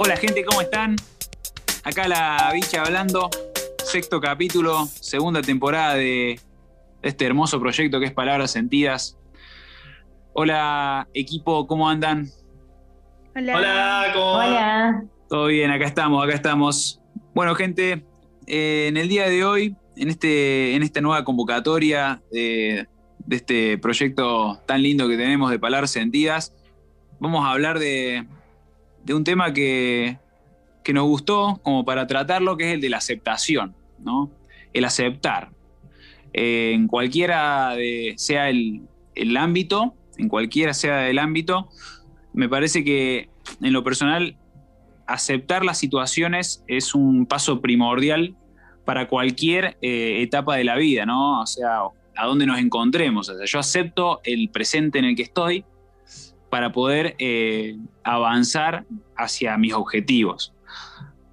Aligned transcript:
Hola 0.00 0.16
gente, 0.16 0.44
¿cómo 0.44 0.60
están? 0.60 0.94
Acá 1.82 2.06
la 2.06 2.52
bicha 2.54 2.82
hablando, 2.82 3.30
sexto 3.84 4.20
capítulo, 4.20 4.86
segunda 4.86 5.42
temporada 5.42 5.94
de 5.94 6.38
este 7.02 7.26
hermoso 7.26 7.58
proyecto 7.58 7.98
que 7.98 8.06
es 8.06 8.12
Palabras 8.12 8.52
Sentidas. 8.52 9.18
Hola 10.34 11.08
equipo, 11.14 11.66
¿cómo 11.66 11.88
andan? 11.88 12.28
Hola. 13.34 13.56
Hola, 13.56 14.10
¿cómo? 14.14 14.32
Hola. 14.34 15.04
Todo 15.28 15.46
bien, 15.46 15.72
acá 15.72 15.86
estamos, 15.86 16.24
acá 16.24 16.34
estamos. 16.36 17.00
Bueno 17.34 17.56
gente, 17.56 18.04
eh, 18.46 18.86
en 18.86 18.98
el 18.98 19.08
día 19.08 19.28
de 19.28 19.44
hoy, 19.44 19.74
en, 19.96 20.10
este, 20.10 20.76
en 20.76 20.84
esta 20.84 21.00
nueva 21.00 21.24
convocatoria 21.24 22.22
de, 22.30 22.86
de 23.18 23.36
este 23.36 23.78
proyecto 23.78 24.62
tan 24.64 24.80
lindo 24.80 25.08
que 25.08 25.16
tenemos 25.16 25.50
de 25.50 25.58
Palabras 25.58 25.90
Sentidas, 25.90 26.54
vamos 27.18 27.44
a 27.44 27.50
hablar 27.50 27.80
de, 27.80 28.24
de 29.04 29.14
un 29.14 29.24
tema 29.24 29.52
que, 29.52 30.18
que 30.84 30.92
nos 30.92 31.04
gustó 31.04 31.60
como 31.62 31.84
para 31.84 32.06
tratarlo, 32.06 32.56
que 32.56 32.68
es 32.68 32.74
el 32.74 32.80
de 32.80 32.90
la 32.90 32.98
aceptación, 32.98 33.74
¿no? 33.98 34.30
El 34.72 34.84
aceptar. 34.84 35.50
Eh, 36.32 36.72
en 36.74 36.88
cualquiera 36.88 37.74
sea 38.16 38.50
el, 38.50 38.82
el 39.14 39.36
ámbito, 39.36 39.94
en 40.18 40.28
cualquiera 40.28 40.74
sea 40.74 41.08
el 41.08 41.18
ámbito, 41.18 41.68
me 42.32 42.48
parece 42.48 42.84
que 42.84 43.28
en 43.62 43.72
lo 43.72 43.82
personal 43.82 44.36
aceptar 45.06 45.64
las 45.64 45.78
situaciones 45.78 46.62
es 46.68 46.94
un 46.94 47.26
paso 47.26 47.60
primordial 47.60 48.36
para 48.84 49.08
cualquier 49.08 49.76
eh, 49.82 50.22
etapa 50.22 50.56
de 50.56 50.64
la 50.64 50.76
vida, 50.76 51.06
¿no? 51.06 51.40
O 51.40 51.46
sea, 51.46 51.80
a 52.16 52.26
dónde 52.26 52.46
nos 52.46 52.58
encontremos. 52.58 53.28
O 53.28 53.36
sea, 53.36 53.44
yo 53.46 53.58
acepto 53.58 54.20
el 54.24 54.50
presente 54.50 54.98
en 54.98 55.06
el 55.06 55.16
que 55.16 55.22
estoy 55.22 55.64
para 56.50 56.72
poder 56.72 57.14
eh, 57.18 57.76
avanzar 58.02 58.84
hacia 59.16 59.56
mis 59.58 59.74
objetivos. 59.74 60.54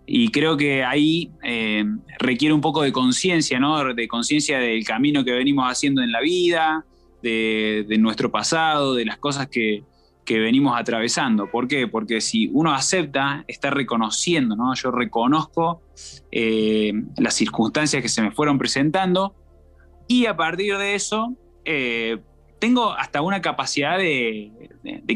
Y 0.08 0.30
creo 0.30 0.56
que 0.56 0.84
ahí 0.84 1.32
eh, 1.44 1.84
requiere 2.20 2.54
un 2.54 2.62
poco 2.62 2.84
de 2.84 2.92
conciencia, 2.92 3.60
¿no? 3.60 3.94
De 3.94 4.08
conciencia 4.08 4.60
del 4.60 4.84
camino 4.86 5.24
que 5.24 5.32
venimos 5.32 5.70
haciendo 5.70 6.04
en 6.04 6.12
la 6.12 6.22
vida, 6.22 6.86
de, 7.24 7.98
nuestro 8.00 8.30
pasado, 8.30 8.94
de 8.94 9.04
las 9.04 9.18
cosas 9.18 9.48
que, 9.48 9.84
que 10.26 10.38
venimos 10.38 10.78
atravesando. 10.78 11.50
¿Por 11.50 11.68
qué? 11.68 11.88
Porque 11.88 12.22
si 12.22 12.50
uno 12.54 12.74
acepta, 12.74 13.44
está 13.48 13.72
reconociendo, 13.72 14.56
¿no? 14.56 14.76
Yo 14.76 14.92
reconozco 14.92 15.82
eh, 16.32 16.94
las 17.18 17.34
circunstancias 17.34 18.02
que 18.04 18.10
se 18.10 18.22
me 18.22 18.32
fueron 18.32 18.60
presentando 18.60 19.36
y 20.08 20.28
a 20.28 20.36
partir 20.36 20.78
de 20.78 20.94
eso 20.94 21.36
tengo 22.60 22.92
hasta 22.94 23.22
una 23.22 23.42
capacidad 23.42 23.98
de, 23.98 24.52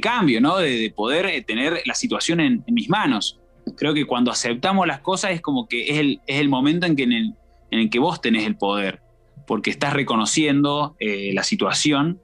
cambio, 0.02 0.42
¿no? 0.42 0.58
De, 0.58 0.78
de 0.78 0.92
poder 0.92 1.26
eh, 1.26 1.42
tener 1.42 1.82
la 1.86 1.94
situación 1.94 2.40
en, 2.40 2.64
mis 2.68 2.90
manos. 2.90 3.40
Creo 3.78 3.94
que 3.94 4.06
cuando 4.06 4.32
aceptamos 4.32 4.88
las 4.88 5.00
cosas 5.00 5.32
es 5.32 5.42
como 5.42 5.68
que 5.68 5.90
es 5.90 5.98
el, 6.00 6.22
es 6.28 6.40
el 6.40 6.50
momento 6.50 6.86
en 6.86 6.96
que, 6.96 7.04
en, 7.04 7.12
el, 7.14 7.34
en 7.72 7.80
el 7.80 7.90
que 7.90 8.00
vos 8.00 8.22
tenés 8.22 8.46
el 8.46 8.56
poder, 8.56 9.02
porque 9.48 9.70
estás 9.70 9.94
reconociendo 9.94 10.96
eh, 11.00 11.32
la 11.34 11.44
situación, 11.44 12.20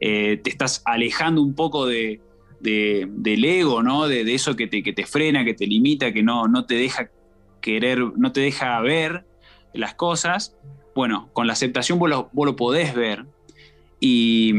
eh, 0.00 0.40
te 0.42 0.50
estás 0.50 0.82
alejando 0.84 1.42
un 1.42 1.54
poco 1.54 1.86
de, 1.86 2.20
de- 2.60 3.06
del 3.10 3.44
ego, 3.44 3.82
¿no? 3.82 4.08
De 4.08 4.22
eso 4.34 4.56
que 4.56 4.66
te, 4.66 4.82
que 4.82 4.92
te 4.92 5.06
frena, 5.06 5.44
que 5.44 5.54
te 5.54 5.66
limita, 5.66 6.12
que 6.12 6.22
no, 6.22 6.48
no 6.48 6.64
te 6.66 6.74
deja 6.74 7.10
querer, 7.60 7.98
no 8.16 8.32
te 8.32 8.40
deja 8.40 8.80
ver 8.80 9.24
las 9.74 9.94
cosas. 9.94 10.56
Bueno, 10.94 11.30
con 11.32 11.46
la 11.46 11.52
aceptación 11.54 11.98
vos 11.98 12.10
lo, 12.10 12.30
vos 12.32 12.46
lo 12.46 12.56
podés 12.56 12.94
ver. 12.94 13.24
Y, 14.00 14.54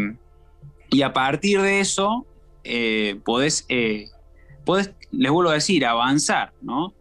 y 0.91 1.01
a 1.01 1.13
partir 1.13 1.61
de 1.61 1.79
eso, 1.79 2.25
eh, 2.63 3.19
podés, 3.25 3.65
eh, 3.69 4.05
podés, 4.65 4.93
les 5.11 5.31
vuelvo 5.31 5.49
a 5.49 5.55
decir, 5.55 5.85
avanzar, 5.85 6.53
¿no? 6.61 6.93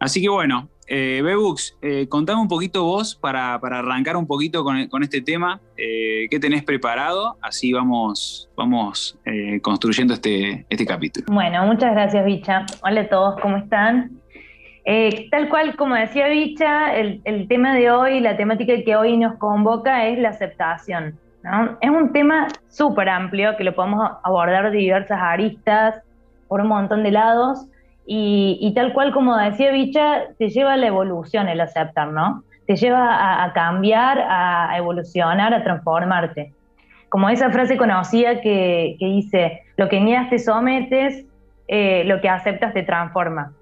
Así 0.00 0.20
que 0.20 0.28
bueno, 0.28 0.68
eh, 0.92 1.20
Bebux, 1.22 1.76
eh, 1.82 2.08
contame 2.08 2.40
un 2.40 2.48
poquito 2.48 2.82
vos 2.82 3.14
para, 3.14 3.60
para 3.60 3.78
arrancar 3.78 4.16
un 4.16 4.26
poquito 4.26 4.64
con, 4.64 4.88
con 4.88 5.04
este 5.04 5.20
tema. 5.20 5.60
Eh, 5.76 6.26
¿Qué 6.28 6.40
tenés 6.40 6.64
preparado? 6.64 7.36
Así 7.40 7.72
vamos, 7.72 8.50
vamos 8.56 9.16
construyendo 9.62 10.14
este, 10.14 10.66
este 10.68 10.84
capítulo. 10.84 11.26
Bueno, 11.30 11.64
muchas 11.66 11.92
gracias, 11.92 12.24
Bicha. 12.24 12.66
Hola 12.82 13.02
a 13.02 13.08
todos, 13.08 13.40
¿cómo 13.40 13.58
están? 13.58 14.20
Tal 15.30 15.48
cual, 15.48 15.76
como 15.76 15.94
decía 15.94 16.26
Bicha, 16.26 16.96
el, 16.96 17.20
el 17.24 17.46
tema 17.46 17.76
de 17.76 17.92
hoy, 17.92 18.18
la 18.18 18.36
temática 18.36 18.72
que 18.84 18.96
hoy 18.96 19.16
nos 19.16 19.36
convoca 19.38 20.08
es 20.08 20.18
la 20.18 20.30
aceptación. 20.30 21.16
¿No? 21.42 21.78
Es 21.80 21.90
un 21.90 22.12
tema 22.12 22.48
súper 22.68 23.08
amplio 23.08 23.56
que 23.56 23.64
lo 23.64 23.74
podemos 23.74 24.10
abordar 24.22 24.70
de 24.70 24.78
diversas 24.78 25.18
aristas, 25.20 26.02
por 26.48 26.60
un 26.60 26.68
montón 26.68 27.02
de 27.02 27.12
lados, 27.12 27.66
y, 28.06 28.58
y 28.60 28.74
tal 28.74 28.92
cual 28.92 29.12
como 29.12 29.36
decía 29.36 29.70
Bicha, 29.70 30.34
te 30.38 30.48
lleva 30.48 30.72
a 30.72 30.76
la 30.76 30.88
evolución 30.88 31.48
el 31.48 31.60
aceptar, 31.60 32.08
¿no? 32.08 32.42
Te 32.66 32.76
lleva 32.76 33.14
a, 33.14 33.44
a 33.44 33.52
cambiar, 33.52 34.18
a, 34.28 34.76
evolucionar, 34.76 35.54
a 35.54 35.62
transformarte. 35.62 36.52
Como 37.08 37.28
esa 37.28 37.50
frase 37.50 37.76
conocida 37.76 38.40
que, 38.40 38.96
que 38.98 39.06
dice, 39.06 39.62
lo 39.76 39.88
que 39.88 40.00
niegas 40.00 40.30
te 40.30 40.38
sometes, 40.38 41.24
eh, 41.68 42.02
lo 42.04 42.20
que 42.20 42.28
aceptas 42.28 42.74
te 42.74 42.82
transforma. 42.82 43.52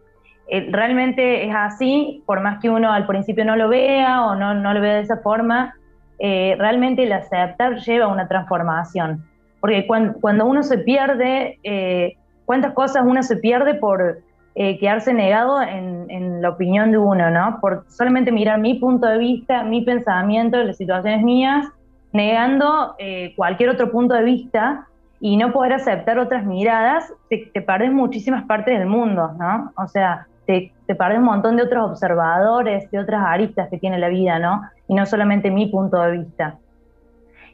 Eh, 0.48 0.68
realmente 0.70 1.46
es 1.46 1.54
así, 1.54 2.22
por 2.24 2.40
más 2.40 2.58
que 2.58 2.70
uno 2.70 2.90
al 2.90 3.06
principio 3.06 3.44
no 3.44 3.54
lo 3.54 3.68
vea 3.68 4.24
o 4.24 4.34
no, 4.34 4.54
no 4.54 4.72
lo 4.72 4.80
vea 4.80 4.94
de 4.94 5.02
esa 5.02 5.18
forma, 5.18 5.74
eh, 6.18 6.56
realmente 6.58 7.04
el 7.04 7.12
aceptar 7.12 7.76
lleva 7.78 8.06
a 8.06 8.08
una 8.08 8.28
transformación. 8.28 9.24
Porque 9.60 9.86
cuan- 9.86 10.14
cuando, 10.20 10.46
uno 10.46 10.62
se 10.62 10.78
pierde, 10.78 11.58
eh, 11.62 12.16
cuántas 12.44 12.72
cosas 12.72 13.04
uno 13.06 13.22
se 13.22 13.36
pierde 13.36 13.74
por 13.74 14.20
eh, 14.54 14.78
quedarse 14.78 15.12
negado 15.14 15.62
en, 15.62 16.10
en 16.10 16.42
la 16.42 16.50
opinión 16.50 16.90
de 16.90 16.98
uno, 16.98 17.30
¿no? 17.30 17.58
Por 17.60 17.84
solamente 17.88 18.32
mirar 18.32 18.58
mi 18.58 18.74
punto 18.74 19.06
de 19.06 19.18
vista, 19.18 19.62
mi 19.62 19.82
pensamiento, 19.82 20.62
las 20.62 20.76
situaciones 20.76 21.22
mías, 21.22 21.66
negando 22.12 22.94
eh, 22.98 23.34
cualquier 23.36 23.70
otro 23.70 23.90
punto 23.90 24.14
de 24.14 24.24
vista 24.24 24.86
y 25.20 25.36
no 25.36 25.52
poder 25.52 25.74
aceptar 25.74 26.18
otras 26.18 26.44
miradas, 26.44 27.12
te, 27.28 27.50
te 27.52 27.90
muchísimas 27.90 28.44
partes 28.44 28.78
del 28.78 28.88
mundo, 28.88 29.32
¿no? 29.38 29.72
O 29.76 29.86
sea, 29.86 30.26
te, 30.48 30.72
te 30.86 30.96
un 31.14 31.24
montón 31.24 31.58
de 31.58 31.62
otros 31.62 31.90
observadores, 31.90 32.90
de 32.90 32.98
otras 32.98 33.22
aristas 33.22 33.68
que 33.68 33.76
tiene 33.76 33.98
la 33.98 34.08
vida, 34.08 34.38
¿no? 34.38 34.62
Y 34.88 34.94
no 34.94 35.04
solamente 35.04 35.50
mi 35.50 35.66
punto 35.66 36.00
de 36.00 36.18
vista. 36.18 36.56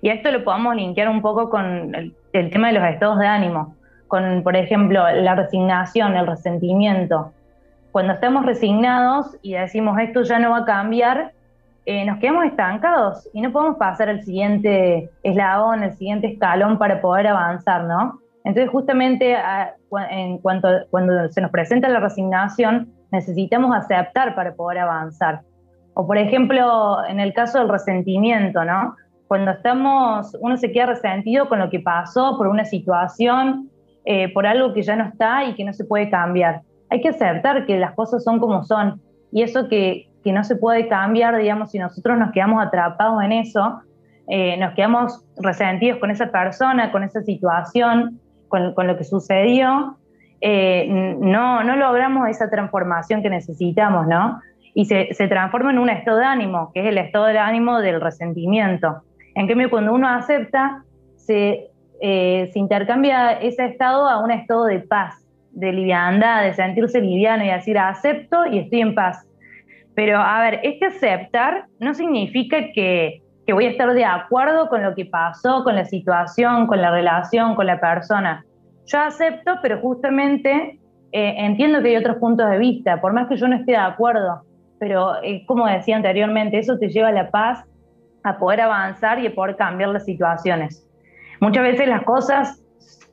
Y 0.00 0.10
a 0.10 0.14
esto 0.14 0.30
lo 0.30 0.44
podemos 0.44 0.76
linkear 0.76 1.08
un 1.08 1.20
poco 1.20 1.50
con 1.50 1.92
el, 1.92 2.14
el 2.32 2.50
tema 2.50 2.68
de 2.68 2.74
los 2.74 2.84
estados 2.84 3.18
de 3.18 3.26
ánimo, 3.26 3.74
con, 4.06 4.44
por 4.44 4.54
ejemplo, 4.54 5.10
la 5.10 5.34
resignación, 5.34 6.16
el 6.16 6.24
resentimiento. 6.24 7.32
Cuando 7.90 8.12
estamos 8.12 8.46
resignados 8.46 9.36
y 9.42 9.54
decimos 9.54 9.98
esto 9.98 10.22
ya 10.22 10.38
no 10.38 10.50
va 10.50 10.58
a 10.58 10.64
cambiar, 10.64 11.32
eh, 11.86 12.04
nos 12.04 12.18
quedamos 12.18 12.44
estancados 12.44 13.28
y 13.32 13.40
no 13.40 13.50
podemos 13.50 13.76
pasar 13.76 14.08
al 14.08 14.22
siguiente 14.22 15.10
eslabón, 15.24 15.82
el 15.82 15.94
siguiente 15.94 16.28
escalón 16.28 16.78
para 16.78 17.00
poder 17.00 17.26
avanzar, 17.26 17.84
¿no? 17.84 18.20
Entonces, 18.44 18.70
justamente 18.70 19.34
a- 19.34 19.74
cua- 19.90 20.06
en 20.10 20.38
cuanto, 20.38 20.68
cuando 20.90 21.28
se 21.30 21.40
nos 21.40 21.50
presenta 21.50 21.88
la 21.88 22.00
resignación, 22.00 22.92
necesitamos 23.10 23.74
aceptar 23.74 24.34
para 24.34 24.54
poder 24.54 24.78
avanzar. 24.78 25.40
O, 25.94 26.06
por 26.06 26.18
ejemplo, 26.18 26.98
en 27.08 27.20
el 27.20 27.32
caso 27.32 27.58
del 27.58 27.68
resentimiento, 27.68 28.64
¿no? 28.64 28.96
Cuando 29.28 29.52
estamos, 29.52 30.36
uno 30.40 30.56
se 30.56 30.72
queda 30.72 30.86
resentido 30.86 31.48
con 31.48 31.58
lo 31.58 31.70
que 31.70 31.80
pasó 31.80 32.36
por 32.36 32.46
una 32.48 32.64
situación, 32.64 33.70
eh, 34.04 34.32
por 34.34 34.46
algo 34.46 34.74
que 34.74 34.82
ya 34.82 34.96
no 34.96 35.04
está 35.04 35.44
y 35.44 35.54
que 35.54 35.64
no 35.64 35.72
se 35.72 35.84
puede 35.84 36.10
cambiar. 36.10 36.60
Hay 36.90 37.00
que 37.00 37.08
aceptar 37.08 37.64
que 37.64 37.78
las 37.78 37.92
cosas 37.92 38.22
son 38.22 38.38
como 38.38 38.62
son 38.64 39.00
y 39.32 39.42
eso 39.42 39.68
que, 39.68 40.08
que 40.22 40.32
no 40.32 40.44
se 40.44 40.56
puede 40.56 40.88
cambiar, 40.88 41.36
digamos, 41.38 41.70
si 41.70 41.78
nosotros 41.78 42.18
nos 42.18 42.32
quedamos 42.32 42.62
atrapados 42.64 43.22
en 43.22 43.32
eso, 43.32 43.80
eh, 44.28 44.56
nos 44.58 44.74
quedamos 44.74 45.24
resentidos 45.38 45.98
con 45.98 46.10
esa 46.10 46.26
persona, 46.30 46.92
con 46.92 47.02
esa 47.02 47.22
situación, 47.22 48.20
con, 48.74 48.86
lo 48.86 48.96
que 48.96 49.04
sucedió, 49.04 49.96
eh, 50.40 50.86
no, 50.88 51.64
no 51.64 51.76
logramos 51.76 52.28
esa 52.28 52.50
transformación 52.50 53.22
que 53.22 53.30
necesitamos, 53.30 54.06
¿no? 54.06 54.40
Y 54.74 54.84
se, 54.86 55.14
se 55.14 55.28
transforma 55.28 55.70
en 55.70 55.78
un 55.78 55.88
estado 55.88 56.18
de 56.18 56.24
ánimo, 56.24 56.70
que 56.72 56.80
es 56.80 56.86
el 56.86 56.98
estado 56.98 57.26
de 57.26 57.38
ánimo 57.38 57.80
del 57.80 58.00
resentimiento. 58.00 59.02
En 59.34 59.48
cambio, 59.48 59.70
cuando 59.70 59.92
uno 59.92 60.08
acepta, 60.08 60.84
se, 61.16 61.70
eh, 62.00 62.50
se 62.52 62.58
intercambia 62.58 63.32
ese 63.32 63.64
estado 63.66 64.08
a 64.08 64.22
un 64.22 64.30
estado 64.30 64.64
de 64.66 64.80
paz, 64.80 65.14
de 65.52 65.72
liviandad, 65.72 66.42
de 66.42 66.54
sentirse 66.54 67.00
liviano 67.00 67.44
y 67.44 67.48
decir, 67.48 67.78
acepto 67.78 68.46
y 68.46 68.58
estoy 68.58 68.80
en 68.80 68.94
paz. 68.94 69.26
Pero, 69.94 70.18
a 70.18 70.40
ver, 70.40 70.60
este 70.64 70.86
aceptar 70.86 71.66
no 71.78 71.94
significa 71.94 72.72
que, 72.72 73.22
que 73.46 73.52
voy 73.52 73.66
a 73.66 73.70
estar 73.70 73.92
de 73.92 74.04
acuerdo 74.04 74.68
con 74.68 74.82
lo 74.82 74.94
que 74.94 75.04
pasó, 75.04 75.64
con 75.64 75.74
la 75.74 75.84
situación, 75.84 76.66
con 76.66 76.80
la 76.80 76.90
relación, 76.90 77.54
con 77.54 77.66
la 77.66 77.78
persona. 77.80 78.44
Yo 78.86 79.00
acepto, 79.00 79.58
pero 79.62 79.80
justamente 79.80 80.78
eh, 81.12 81.34
entiendo 81.38 81.82
que 81.82 81.90
hay 81.90 81.96
otros 81.96 82.16
puntos 82.16 82.50
de 82.50 82.58
vista, 82.58 83.00
por 83.00 83.12
más 83.12 83.28
que 83.28 83.36
yo 83.36 83.46
no 83.48 83.56
esté 83.56 83.72
de 83.72 83.78
acuerdo. 83.78 84.42
Pero, 84.78 85.22
eh, 85.22 85.44
como 85.46 85.66
decía 85.66 85.96
anteriormente, 85.96 86.58
eso 86.58 86.78
te 86.78 86.88
lleva 86.88 87.08
a 87.08 87.12
la 87.12 87.30
paz, 87.30 87.64
a 88.24 88.38
poder 88.38 88.62
avanzar 88.62 89.18
y 89.20 89.26
a 89.26 89.34
poder 89.34 89.56
cambiar 89.56 89.90
las 89.90 90.04
situaciones. 90.04 90.86
Muchas 91.40 91.62
veces 91.62 91.88
las 91.88 92.02
cosas 92.02 92.64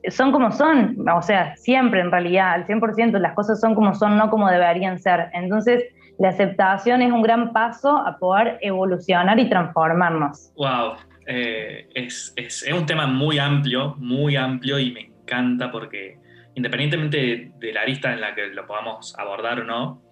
son 0.08 0.32
como 0.32 0.50
son, 0.50 0.96
o 1.08 1.22
sea, 1.22 1.54
siempre 1.56 2.00
en 2.00 2.10
realidad, 2.10 2.52
al 2.52 2.66
100% 2.66 3.18
las 3.18 3.34
cosas 3.34 3.60
son 3.60 3.74
como 3.74 3.94
son, 3.94 4.16
no 4.16 4.30
como 4.30 4.48
deberían 4.50 4.98
ser. 4.98 5.28
Entonces, 5.32 5.84
la 6.18 6.28
aceptación 6.28 7.02
es 7.02 7.12
un 7.12 7.22
gran 7.22 7.52
paso 7.52 7.96
a 7.96 8.18
poder 8.18 8.58
evolucionar 8.60 9.38
y 9.38 9.48
transformarnos. 9.48 10.52
Wow, 10.56 10.94
eh, 11.26 11.88
es, 11.94 12.34
un 12.72 12.86
tema 12.86 13.06
muy 13.06 13.38
amplio, 13.38 13.94
muy 13.98 14.36
amplio 14.36 14.78
y 14.78 14.92
me 14.92 15.00
encanta 15.00 15.70
porque 15.70 16.18
independientemente 16.54 17.52
de, 17.58 17.72
la 17.72 17.82
arista 17.82 18.12
en 18.12 18.20
la 18.20 18.34
que 18.34 18.48
lo 18.48 18.66
podamos 18.66 19.18
abordar 19.18 19.60
o 19.60 19.64
no, 19.64 20.02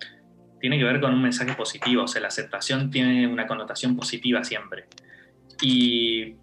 tiene 0.60 0.78
que 0.78 0.84
ver 0.84 1.00
con 1.00 1.12
un 1.12 1.22
mensaje 1.22 1.54
positivo, 1.54 2.04
o 2.04 2.08
sea, 2.08 2.20
la 2.20 2.28
aceptación 2.28 2.90
tiene 2.90 3.26
una 3.26 3.46
connotación 3.46 3.96
positiva 3.96 4.44
siempre. 4.44 4.86
Y 5.62 6.36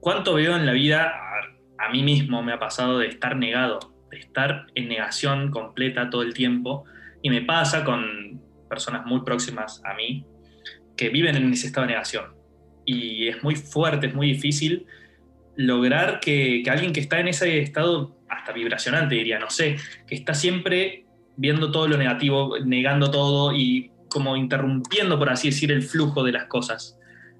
cuánto 0.00 0.34
veo 0.34 0.56
en 0.56 0.66
la 0.66 0.72
vida, 0.72 1.12
a, 1.78 1.90
mí 1.90 2.02
mismo 2.02 2.42
me 2.42 2.52
ha 2.52 2.58
pasado 2.58 2.98
de 2.98 3.08
estar 3.08 3.36
negado, 3.36 3.78
de 4.10 4.18
estar 4.18 4.66
en 4.74 4.88
negación 4.88 5.50
completa 5.50 6.10
todo 6.10 6.22
el 6.22 6.34
tiempo, 6.34 6.84
y 7.22 7.30
me 7.30 7.42
pasa 7.42 7.84
con 7.84 8.40
personas 8.72 9.04
muy 9.04 9.20
próximas 9.20 9.82
a 9.84 9.92
mí 9.92 10.24
que 10.96 11.10
viven 11.10 11.36
en 11.36 11.52
ese 11.52 11.66
estado 11.66 11.86
de 11.86 11.92
negación. 11.92 12.24
Y 12.86 13.28
es 13.28 13.42
muy 13.42 13.54
fuerte, 13.54 14.06
es 14.06 14.14
muy 14.14 14.28
difícil 14.28 14.86
lograr 15.56 16.20
que, 16.20 16.62
alguien 16.70 16.94
que 16.94 17.00
está 17.00 17.20
en 17.20 17.28
ese 17.28 17.58
estado 17.60 18.16
hasta 18.30 18.52
vibracional, 18.52 19.10
te 19.10 19.16
diría, 19.16 19.38
no 19.38 19.50
sé, 19.50 19.76
que 20.06 20.14
está 20.14 20.32
siempre 20.32 21.04
viendo 21.36 21.70
todo 21.70 21.86
lo 21.86 21.98
negativo, 21.98 22.58
negando 22.64 23.10
todo 23.10 23.54
y 23.54 23.90
como 24.08 24.38
interrumpiendo, 24.38 25.18
por 25.18 25.28
así 25.28 25.48
decir, 25.50 25.70
el 25.70 25.82
flujo 25.82 26.24
de 26.24 26.32
las 26.32 26.46
cosas. 26.46 26.98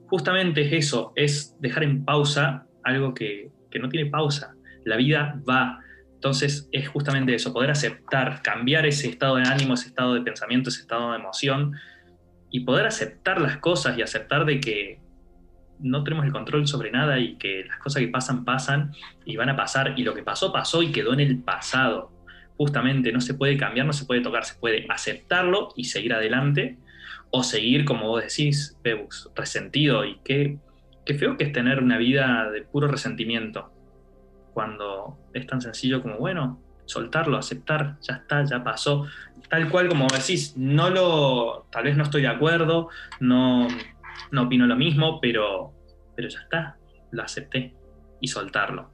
Justamente 0.09 0.61
es 0.67 0.73
eso, 0.85 1.15
es 1.17 1.57
dejar 1.61 1.85
en 1.85 2.05
pausa 2.05 2.67
algo 2.85 3.15
que, 3.15 3.51
que 3.71 3.79
no 3.79 3.89
tiene 3.89 4.11
pausa. 4.11 4.55
La 4.85 4.97
vida 4.97 5.41
va. 5.49 5.81
Entonces 6.23 6.69
es 6.71 6.89
justamente 6.89 7.35
eso, 7.35 7.53
poder 7.53 7.73
aceptar, 7.73 8.43
cambiar 8.43 8.87
ese 8.87 9.09
estado 9.09 9.35
de 9.35 9.43
ánimo, 9.43 9.75
ese 9.75 9.89
estado 9.89 10.15
de 10.15 10.21
pensamiento, 10.21 10.69
ese 10.69 10.83
estado 10.83 11.11
de 11.11 11.17
emoción 11.17 11.73
y 12.49 12.61
poder 12.61 12.87
aceptar 12.87 13.41
las 13.41 13.57
cosas 13.57 13.99
y 13.99 14.03
aceptar 14.03 14.45
de 14.45 14.61
que 14.61 15.01
no 15.81 16.05
tenemos 16.05 16.25
el 16.25 16.31
control 16.31 16.69
sobre 16.69 16.93
nada 16.93 17.19
y 17.19 17.35
que 17.39 17.65
las 17.65 17.79
cosas 17.79 18.03
que 18.03 18.07
pasan 18.09 18.45
pasan 18.45 18.93
y 19.25 19.37
van 19.37 19.49
a 19.49 19.57
pasar 19.57 19.95
y 19.97 20.05
lo 20.05 20.15
que 20.15 20.23
pasó 20.23 20.53
pasó 20.53 20.85
y 20.85 20.93
quedó 20.93 21.13
en 21.13 21.19
el 21.19 21.43
pasado. 21.43 22.13
Justamente 22.57 23.11
no 23.11 23.21
se 23.21 23.35
puede 23.35 23.57
cambiar, 23.57 23.87
no 23.87 23.93
se 23.93 24.05
puede 24.05 24.21
tocar, 24.21 24.45
se 24.45 24.55
puede 24.55 24.87
aceptarlo 24.91 25.71
y 25.75 25.87
seguir 25.87 26.15
adelante 26.15 26.79
o 27.33 27.43
seguir, 27.43 27.85
como 27.85 28.07
vos 28.07 28.23
decís, 28.23 28.79
Bebus, 28.85 29.29
resentido 29.35 30.05
y 30.05 30.21
qué, 30.23 30.57
qué 31.05 31.15
feo 31.15 31.37
que 31.37 31.43
es 31.43 31.53
tener 31.53 31.83
una 31.83 31.99
vida 31.99 32.49
de 32.53 32.63
puro 32.63 32.87
resentimiento 32.87 33.72
cuando 34.53 35.19
es 35.33 35.47
tan 35.47 35.61
sencillo 35.61 36.03
como, 36.03 36.19
bueno, 36.19 36.61
soltarlo, 36.85 37.37
aceptar, 37.37 37.97
ya 38.01 38.15
está, 38.15 38.45
ya 38.45 38.63
pasó, 38.63 39.07
tal 39.49 39.69
cual 39.69 39.89
como 39.89 40.07
decís, 40.09 40.55
no 40.57 40.91
lo, 40.91 41.67
tal 41.71 41.85
vez 41.85 41.97
no 41.97 42.05
estoy 42.05 42.23
de 42.23 42.29
acuerdo, 42.29 42.89
no, 43.21 43.69
no 44.31 44.43
opino 44.43 44.67
lo 44.67 44.77
mismo, 44.77 45.21
pero, 45.21 45.73
pero 46.15 46.29
ya 46.29 46.41
está, 46.41 46.77
lo 47.11 47.23
acepté 47.23 47.75
y 48.21 48.29
soltarlo. 48.29 48.91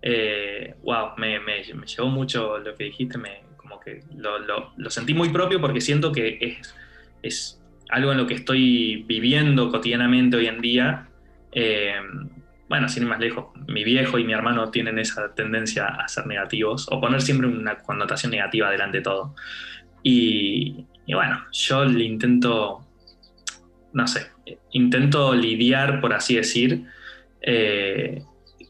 Eh, 0.00 0.74
wow, 0.82 1.10
me, 1.16 1.40
me, 1.40 1.62
llevó 1.62 2.08
mucho 2.08 2.58
lo 2.58 2.74
que 2.74 2.84
dijiste, 2.84 3.18
me, 3.18 3.42
como 3.56 3.80
que 3.80 4.00
lo, 4.14 4.38
lo, 4.38 4.90
sentí 4.90 5.12
muy 5.12 5.30
propio 5.30 5.60
porque 5.60 5.80
siento 5.80 6.12
que 6.12 6.38
es, 6.40 6.74
es, 7.22 7.54
algo 7.90 8.12
en 8.12 8.18
lo 8.18 8.26
que 8.26 8.34
estoy 8.34 9.02
viviendo 9.04 9.70
cotidianamente 9.70 10.36
hoy 10.36 10.46
en 10.46 10.60
día. 10.60 11.08
Eh, 11.52 11.94
bueno, 12.68 12.88
sin 12.88 13.04
ir 13.04 13.08
más 13.08 13.20
lejos, 13.20 13.46
mi 13.66 13.84
viejo 13.84 14.18
y 14.18 14.24
mi 14.24 14.32
hermano 14.32 14.70
tienen 14.70 14.98
esa 14.98 15.34
tendencia 15.34 15.86
a 15.86 16.06
ser 16.08 16.26
negativos 16.26 16.86
o 16.90 17.00
poner 17.00 17.22
siempre 17.22 17.48
una 17.48 17.78
connotación 17.78 18.32
negativa 18.32 18.70
delante 18.70 18.98
de 18.98 19.04
todo. 19.04 19.34
Y, 20.02 20.86
y 21.06 21.14
bueno, 21.14 21.44
yo 21.52 21.84
le 21.84 22.04
intento 22.04 22.88
no 23.92 24.06
sé, 24.06 24.30
intento 24.72 25.34
lidiar, 25.34 26.00
por 26.00 26.12
así 26.12 26.36
decir, 26.36 26.84
eh, 27.40 28.22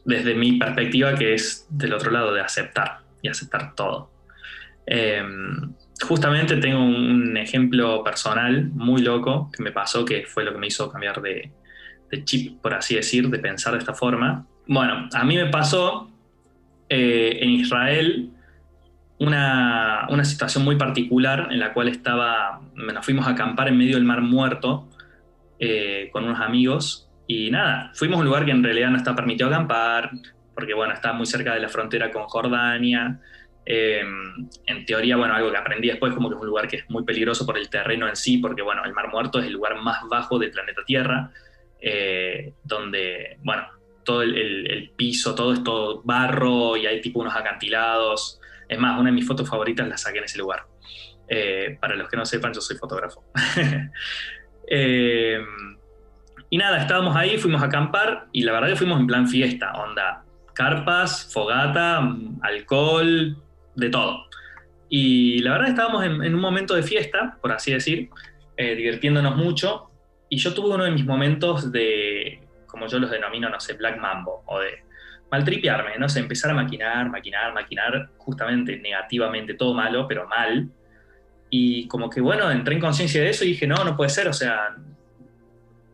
desde 0.05 0.33
mi 0.33 0.57
perspectiva, 0.57 1.15
que 1.15 1.33
es 1.33 1.67
del 1.69 1.93
otro 1.93 2.11
lado, 2.11 2.33
de 2.33 2.41
aceptar 2.41 3.01
y 3.21 3.27
aceptar 3.27 3.75
todo. 3.75 4.11
Eh, 4.85 5.21
justamente 6.01 6.57
tengo 6.57 6.83
un 6.83 7.37
ejemplo 7.37 8.03
personal 8.03 8.69
muy 8.69 9.01
loco 9.01 9.51
que 9.55 9.61
me 9.61 9.71
pasó, 9.71 10.05
que 10.05 10.25
fue 10.25 10.43
lo 10.43 10.51
que 10.51 10.57
me 10.57 10.67
hizo 10.67 10.91
cambiar 10.91 11.21
de, 11.21 11.51
chip, 12.23 12.61
por 12.61 12.73
así 12.73 12.95
decir, 12.95 13.29
de 13.29 13.39
pensar 13.39 13.73
de 13.73 13.79
esta 13.79 13.93
forma. 13.93 14.45
Bueno, 14.67 15.09
a 15.13 15.23
mí 15.23 15.35
me 15.35 15.47
pasó 15.47 16.09
eh, 16.89 17.39
en 17.41 17.49
Israel 17.51 18.29
una, 19.19 20.07
una, 20.09 20.23
situación 20.23 20.63
muy 20.63 20.75
particular 20.75 21.49
en 21.51 21.59
la 21.59 21.73
cual 21.73 21.89
estaba, 21.89 22.61
nos 22.75 23.05
fuimos 23.05 23.27
a 23.27 23.31
acampar 23.31 23.67
en 23.67 23.77
medio 23.77 23.95
del 23.95 24.05
Mar 24.05 24.21
Muerto 24.21 24.87
eh, 25.59 26.09
con 26.13 26.23
unos 26.23 26.39
amigos 26.39 27.09
y 27.27 27.51
nada, 27.51 27.91
fuimos 27.93 28.17
a 28.17 28.19
un 28.21 28.25
lugar 28.25 28.43
que 28.43 28.51
en 28.51 28.63
realidad 28.63 28.89
no 28.89 28.97
está 28.97 29.15
permitido 29.15 29.49
acampar, 29.49 30.09
porque 30.55 30.73
bueno, 30.73 30.93
está 30.93 31.13
muy 31.13 31.27
cerca 31.27 31.53
de 31.53 31.59
la 31.59 31.69
frontera 31.69 32.11
con 32.11 32.23
Jordania. 32.23 33.19
Eh, 33.65 34.01
en 34.65 34.85
teoría, 34.85 35.15
bueno, 35.15 35.35
algo 35.35 35.51
que 35.51 35.57
aprendí 35.57 35.89
después, 35.89 36.11
como 36.13 36.27
que 36.27 36.35
es 36.35 36.41
un 36.41 36.47
lugar 36.47 36.67
que 36.67 36.77
es 36.77 36.89
muy 36.89 37.03
peligroso 37.03 37.45
por 37.45 37.55
el 37.55 37.69
terreno 37.69 38.07
en 38.07 38.15
sí, 38.15 38.39
porque 38.39 38.63
bueno, 38.63 38.83
el 38.83 38.93
Mar 38.93 39.09
Muerto 39.11 39.37
es 39.39 39.45
el 39.45 39.53
lugar 39.53 39.79
más 39.79 39.99
bajo 40.09 40.39
del 40.39 40.49
planeta 40.49 40.81
Tierra, 40.87 41.29
eh, 41.81 42.53
donde, 42.63 43.37
bueno, 43.43 43.63
todo 44.03 44.21
el, 44.21 44.91
piso, 44.95 45.35
todo 45.35 45.53
es 45.53 45.63
todo 45.63 46.01
barro 46.03 46.75
y 46.77 46.85
hay 46.85 47.01
tipo 47.01 47.19
unos 47.19 47.35
acantilados. 47.35 48.39
Es 48.67 48.79
más, 48.79 48.99
una 48.99 49.09
de 49.09 49.15
mis 49.15 49.27
fotos 49.27 49.49
favoritas 49.49 49.87
la 49.87 49.97
saqué 49.97 50.19
en 50.19 50.25
ese 50.25 50.37
lugar. 50.37 50.65
para 51.79 51.95
los 51.95 52.09
que 52.09 52.17
no 52.17 52.25
sepan, 52.25 52.53
yo 52.53 52.61
soy 52.61 52.77
fotógrafo. 52.77 53.23
Eh, 54.71 55.39
y 56.49 56.57
nada, 56.57 56.79
estábamos 56.79 57.15
ahí, 57.15 57.37
fuimos 57.37 57.61
a 57.61 57.65
acampar 57.65 58.27
y 58.31 58.43
la 58.43 58.53
verdad 58.53 58.69
que 58.69 58.75
fuimos 58.75 58.99
en 58.99 59.07
plan 59.07 59.27
fiesta, 59.27 59.73
onda, 59.73 60.23
carpas, 60.53 61.31
fogata, 61.31 62.15
alcohol, 62.41 63.37
de 63.75 63.89
todo. 63.89 64.25
Y 64.89 65.39
la 65.39 65.51
verdad 65.53 65.69
estábamos 65.69 66.03
en, 66.03 66.33
un 66.33 66.41
momento 66.41 66.73
de 66.73 66.81
fiesta, 66.81 67.37
por 67.41 67.51
así 67.51 67.71
decir, 67.71 68.09
eh, 68.57 68.75
divirtiéndonos 68.75 69.35
mucho. 69.35 69.88
Y 70.29 70.37
yo 70.37 70.53
tuve 70.53 70.75
uno 70.75 70.85
de 70.85 70.91
mis 70.91 71.05
momentos 71.05 71.71
de, 71.71 72.39
como 72.67 72.87
yo 72.87 72.99
los 72.99 73.11
denomino, 73.11 73.49
no 73.49 73.59
sé, 73.59 73.73
Black 73.73 73.99
Mambo, 73.99 74.43
o 74.45 74.59
de 74.59 74.83
maltripearme, 75.31 75.97
no 75.97 76.09
sé, 76.09 76.19
empezar 76.19 76.51
a 76.51 76.53
maquinar, 76.53 77.09
maquinar, 77.09 77.53
maquinar, 77.53 78.09
justamente 78.17 78.77
negativamente, 78.77 79.53
todo 79.53 79.73
malo, 79.73 80.07
pero 80.07 80.27
mal. 80.27 80.69
Y 81.49 81.87
como 81.87 82.09
que, 82.09 82.21
bueno, 82.21 82.49
entré 82.51 82.75
en 82.75 82.81
conciencia 82.81 83.21
de 83.21 83.29
eso 83.29 83.43
y 83.43 83.49
dije, 83.49 83.67
no, 83.67 83.83
no 83.83 83.95
puede 83.95 84.09
ser, 84.09 84.27
o 84.27 84.33
sea, 84.33 84.75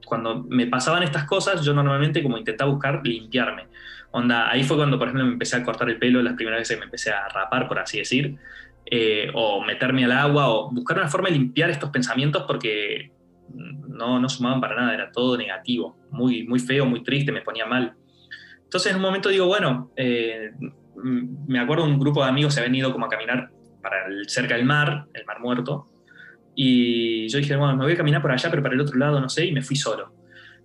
cuando 0.06 0.44
me 0.44 0.68
pasaban 0.68 1.04
estas 1.04 1.26
cosas, 1.26 1.64
yo 1.64 1.74
normalmente 1.74 2.22
como 2.22 2.38
intentaba 2.38 2.72
buscar 2.72 3.02
limpiarme. 3.04 3.68
Onda, 4.12 4.50
ahí 4.50 4.64
fue 4.64 4.78
cuando, 4.78 4.98
por 4.98 5.08
ejemplo, 5.08 5.26
me 5.26 5.34
empecé 5.34 5.58
a 5.58 5.64
cortar 5.64 5.90
el 5.90 5.98
pelo, 5.98 6.22
las 6.22 6.36
primeras 6.36 6.60
veces 6.60 6.78
me 6.78 6.86
empecé 6.86 7.12
a 7.12 7.28
rapar, 7.28 7.68
por 7.68 7.80
así 7.80 7.98
decir, 7.98 8.38
eh, 8.86 9.30
o 9.34 9.62
meterme 9.62 10.06
al 10.06 10.12
agua, 10.14 10.50
o 10.50 10.72
buscar 10.72 10.98
una 10.98 11.10
forma 11.10 11.30
de 11.30 11.36
limpiar 11.36 11.70
estos 11.70 11.90
pensamientos 11.90 12.44
porque 12.48 13.12
no, 13.54 14.20
no 14.20 14.30
sumaban 14.30 14.62
para 14.62 14.76
nada, 14.76 14.94
era 14.94 15.12
todo 15.12 15.38
negativo, 15.38 15.98
muy, 16.12 16.46
muy 16.48 16.60
feo, 16.60 16.86
muy 16.86 17.04
triste, 17.04 17.32
me 17.32 17.42
ponía 17.42 17.66
mal. 17.66 17.94
Entonces 18.64 18.92
en 18.92 18.98
un 18.98 19.04
momento 19.04 19.30
digo, 19.30 19.46
bueno, 19.46 19.92
eh, 19.96 20.52
me 21.04 21.60
acuerdo 21.60 21.84
un 21.84 22.00
grupo 22.00 22.24
de 22.24 22.30
amigos 22.30 22.54
se 22.54 22.60
habían 22.60 22.76
ido 22.76 22.92
como 22.92 23.06
a 23.06 23.10
caminar 23.10 23.50
para 23.82 24.06
cerca 24.28 24.56
del 24.56 24.66
mar, 24.66 25.06
el 25.14 25.26
mar 25.26 25.40
muerto, 25.40 25.88
y 26.56 27.28
yo 27.28 27.38
dije, 27.38 27.56
bueno, 27.56 27.76
me 27.76 27.84
voy 27.84 27.94
a 27.94 27.98
caminar 27.98 28.22
por 28.22 28.32
allá, 28.32 28.50
pero 28.50 28.64
para 28.64 28.74
el 28.74 28.82
otro 28.82 28.98
lado, 28.98 29.20
no 29.20 29.28
sé, 29.28 29.46
y 29.46 29.52
me 29.52 29.62
fui 29.62 29.76
solo. 29.76 30.14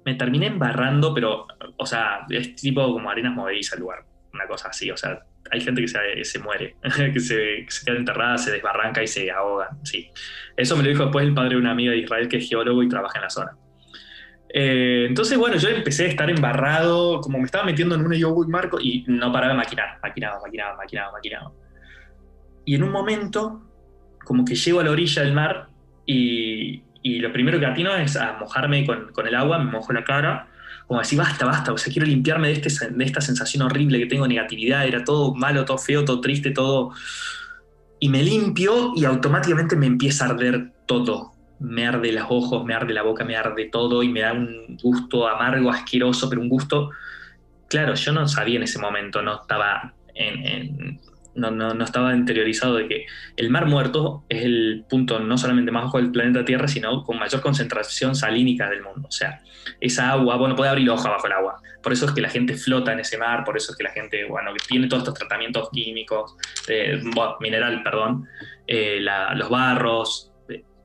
Me 0.04 0.14
terminé 0.14 0.46
embarrando, 0.46 1.12
pero, 1.12 1.46
o 1.76 1.84
sea, 1.84 2.26
es 2.30 2.54
tipo 2.54 2.92
como 2.92 3.10
arenas 3.10 3.34
movedizas 3.34 3.74
el 3.74 3.80
lugar, 3.80 4.04
una 4.32 4.46
cosa 4.46 4.68
así, 4.68 4.90
o 4.90 4.96
sea, 4.96 5.20
hay 5.50 5.60
gente 5.60 5.80
que 5.80 5.88
se, 6.24 6.38
muere, 6.38 6.76
que 7.12 7.20
se, 7.20 7.66
queda 7.84 7.96
enterrada, 7.96 8.38
se 8.38 8.52
desbarranca 8.52 9.02
y 9.02 9.06
se 9.06 9.30
ahoga, 9.30 9.70
sí. 9.82 10.10
Eso 10.56 10.76
me 10.76 10.82
lo 10.82 10.90
dijo 10.90 11.04
después 11.04 11.26
el 11.26 11.34
padre 11.34 11.50
de 11.50 11.56
una 11.56 11.72
amiga 11.72 11.92
de 11.92 11.98
Israel 11.98 12.28
que 12.28 12.38
es 12.38 12.48
geólogo 12.48 12.82
y 12.82 12.88
trabaja 12.88 13.18
en 13.18 13.22
la 13.22 13.30
zona. 13.30 13.52
Eh, 14.52 15.06
entonces, 15.08 15.38
bueno, 15.38 15.56
yo 15.56 15.68
empecé 15.68 16.06
a 16.06 16.08
estar 16.08 16.28
embarrado, 16.28 17.20
como 17.20 17.38
me 17.38 17.44
estaba 17.44 17.64
metiendo 17.64 17.94
en 17.94 18.04
un 18.04 18.12
yo 18.12 18.34
marco, 18.48 18.78
y 18.80 19.04
no 19.06 19.32
paraba 19.32 19.52
de 19.52 19.58
maquinar, 19.58 19.98
maquinaba, 20.02 20.40
maquinaba, 20.40 20.76
maquinaba, 20.76 21.12
maquinaba 21.12 21.52
y 22.64 22.76
en 22.76 22.82
un 22.82 22.92
momento, 22.92 23.62
como 24.24 24.44
que 24.44 24.54
llego 24.54 24.78
a 24.78 24.84
la 24.84 24.90
orilla 24.90 25.22
del 25.22 25.32
mar 25.32 25.70
y, 26.06 26.84
lo 27.02 27.32
primero 27.32 27.58
que 27.58 27.66
atino 27.66 27.94
es 27.96 28.14
a 28.16 28.34
mojarme 28.34 28.86
con, 28.86 29.26
el 29.26 29.34
agua, 29.34 29.58
me 29.58 29.72
mojo 29.72 29.92
la 29.92 30.04
cara, 30.04 30.48
como 30.90 30.98
decir, 30.98 31.20
basta, 31.20 31.46
basta, 31.46 31.72
o 31.72 31.78
sea, 31.78 31.92
quiero 31.92 32.04
limpiarme 32.04 32.48
de, 32.48 32.54
este, 32.54 32.88
de 32.88 33.04
esta 33.04 33.20
sensación 33.20 33.62
horrible 33.62 33.96
que 34.00 34.06
tengo, 34.06 34.26
negatividad, 34.26 34.84
era 34.84 35.04
todo 35.04 35.32
malo, 35.36 35.64
todo 35.64 35.78
feo, 35.78 36.04
todo 36.04 36.20
triste, 36.20 36.50
todo... 36.50 36.90
Y 38.00 38.08
me 38.08 38.24
limpio 38.24 38.90
y 38.96 39.04
automáticamente 39.04 39.76
me 39.76 39.86
empieza 39.86 40.24
a 40.24 40.30
arder 40.30 40.72
todo. 40.86 41.30
Me 41.60 41.86
arde 41.86 42.10
los 42.10 42.24
ojos, 42.28 42.64
me 42.64 42.74
arde 42.74 42.92
la 42.92 43.04
boca, 43.04 43.24
me 43.24 43.36
arde 43.36 43.66
todo 43.66 44.02
y 44.02 44.08
me 44.08 44.22
da 44.22 44.32
un 44.32 44.76
gusto 44.82 45.28
amargo, 45.28 45.70
asqueroso, 45.70 46.28
pero 46.28 46.40
un 46.40 46.48
gusto... 46.48 46.90
Claro, 47.68 47.94
yo 47.94 48.10
no 48.10 48.26
sabía 48.26 48.56
en 48.56 48.64
ese 48.64 48.80
momento, 48.80 49.22
no 49.22 49.42
estaba 49.42 49.94
no, 51.40 51.74
no, 51.74 51.84
estaba 51.84 52.14
interiorizado 52.14 52.74
de 52.76 52.88
que 52.88 53.06
el 53.36 53.50
mar 53.50 53.66
muerto 53.66 54.24
es 54.28 54.44
el 54.44 54.84
punto 54.88 55.20
no 55.20 55.38
solamente 55.38 55.70
más 55.70 55.84
bajo 55.84 55.98
del 55.98 56.10
planeta 56.10 56.44
Tierra, 56.44 56.68
sino 56.68 57.04
con 57.04 57.18
mayor 57.18 57.40
concentración 57.40 58.14
salínica 58.14 58.68
del 58.68 58.82
mundo. 58.82 59.08
O 59.08 59.12
sea, 59.12 59.40
esa 59.80 60.10
agua, 60.10 60.36
bueno, 60.36 60.56
puede 60.56 60.70
abrir 60.70 60.90
hoja 60.90 61.08
bajo 61.08 61.26
el 61.26 61.32
agua. 61.32 61.62
Por 61.82 61.92
eso 61.92 62.06
es 62.06 62.12
que 62.12 62.20
la 62.20 62.28
gente 62.28 62.54
flota 62.54 62.92
en 62.92 63.00
ese 63.00 63.16
mar, 63.16 63.44
por 63.44 63.56
eso 63.56 63.72
es 63.72 63.78
que 63.78 63.84
la 63.84 63.90
gente, 63.90 64.24
bueno, 64.26 64.50
tiene 64.68 64.88
todos 64.88 65.02
estos 65.02 65.14
tratamientos 65.14 65.70
químicos, 65.70 66.36
eh, 66.68 67.00
mineral, 67.40 67.82
perdón, 67.82 68.26
eh, 68.66 69.00
los 69.34 69.48
barros, 69.48 70.30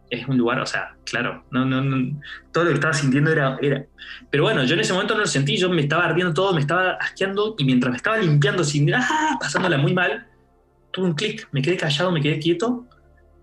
es 0.09 0.27
un 0.27 0.37
lugar, 0.37 0.59
o 0.59 0.65
sea, 0.65 0.95
claro, 1.03 1.45
no, 1.51 1.65
no, 1.65 1.81
no, 1.81 2.19
todo 2.51 2.65
lo 2.65 2.69
que 2.69 2.75
estaba 2.75 2.93
sintiendo 2.93 3.31
era, 3.31 3.57
era... 3.61 3.85
Pero 4.29 4.43
bueno, 4.43 4.63
yo 4.63 4.75
en 4.75 4.81
ese 4.81 4.93
momento 4.93 5.15
no 5.15 5.21
lo 5.21 5.27
sentí, 5.27 5.57
yo 5.57 5.69
me 5.69 5.81
estaba 5.81 6.05
ardiendo 6.05 6.33
todo, 6.33 6.53
me 6.53 6.61
estaba 6.61 6.91
asqueando 6.93 7.55
y 7.57 7.65
mientras 7.65 7.91
me 7.91 7.97
estaba 7.97 8.17
limpiando 8.17 8.63
sin... 8.63 8.93
¡ah! 8.93 9.37
pasándola 9.39 9.77
muy 9.77 9.93
mal, 9.93 10.27
tuve 10.95 11.07
un 11.07 11.13
clic, 11.13 11.49
me 11.51 11.61
quedé 11.61 11.75
callado, 11.75 12.09
me 12.09 12.21
quedé 12.21 12.39
quieto 12.39 12.87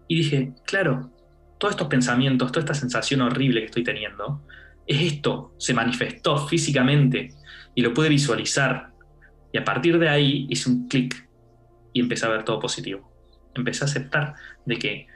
y 0.09 0.17
dije, 0.17 0.55
claro, 0.65 1.13
todos 1.59 1.73
estos 1.73 1.87
pensamientos, 1.87 2.51
toda 2.51 2.63
esta 2.63 2.73
sensación 2.73 3.21
horrible 3.21 3.61
que 3.61 3.67
estoy 3.67 3.85
teniendo, 3.85 4.41
es 4.87 5.13
esto, 5.13 5.53
se 5.59 5.75
manifestó 5.75 6.49
físicamente 6.49 7.35
y 7.75 7.83
lo 7.83 7.93
pude 7.93 8.09
visualizar. 8.09 8.93
Y 9.53 9.59
a 9.59 9.65
partir 9.65 9.99
de 9.99 10.09
ahí 10.09 10.47
hice 10.49 10.71
un 10.71 10.89
clic 10.89 11.29
y 11.93 12.01
empecé 12.01 12.25
a 12.25 12.31
ver 12.31 12.43
todo 12.43 12.59
positivo. 12.59 13.13
Empecé 13.55 13.85
a 13.85 13.87
aceptar 13.87 14.35
de 14.65 14.79
que 14.79 15.07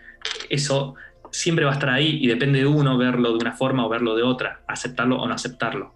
eso 0.50 0.94
siempre 1.32 1.64
va 1.64 1.70
a 1.70 1.74
estar 1.74 1.88
ahí 1.88 2.18
y 2.20 2.26
depende 2.26 2.58
de 2.58 2.66
uno 2.66 2.98
verlo 2.98 3.30
de 3.30 3.38
una 3.38 3.52
forma 3.52 3.86
o 3.86 3.88
verlo 3.88 4.14
de 4.14 4.24
otra, 4.24 4.60
aceptarlo 4.68 5.16
o 5.16 5.26
no 5.26 5.32
aceptarlo 5.32 5.95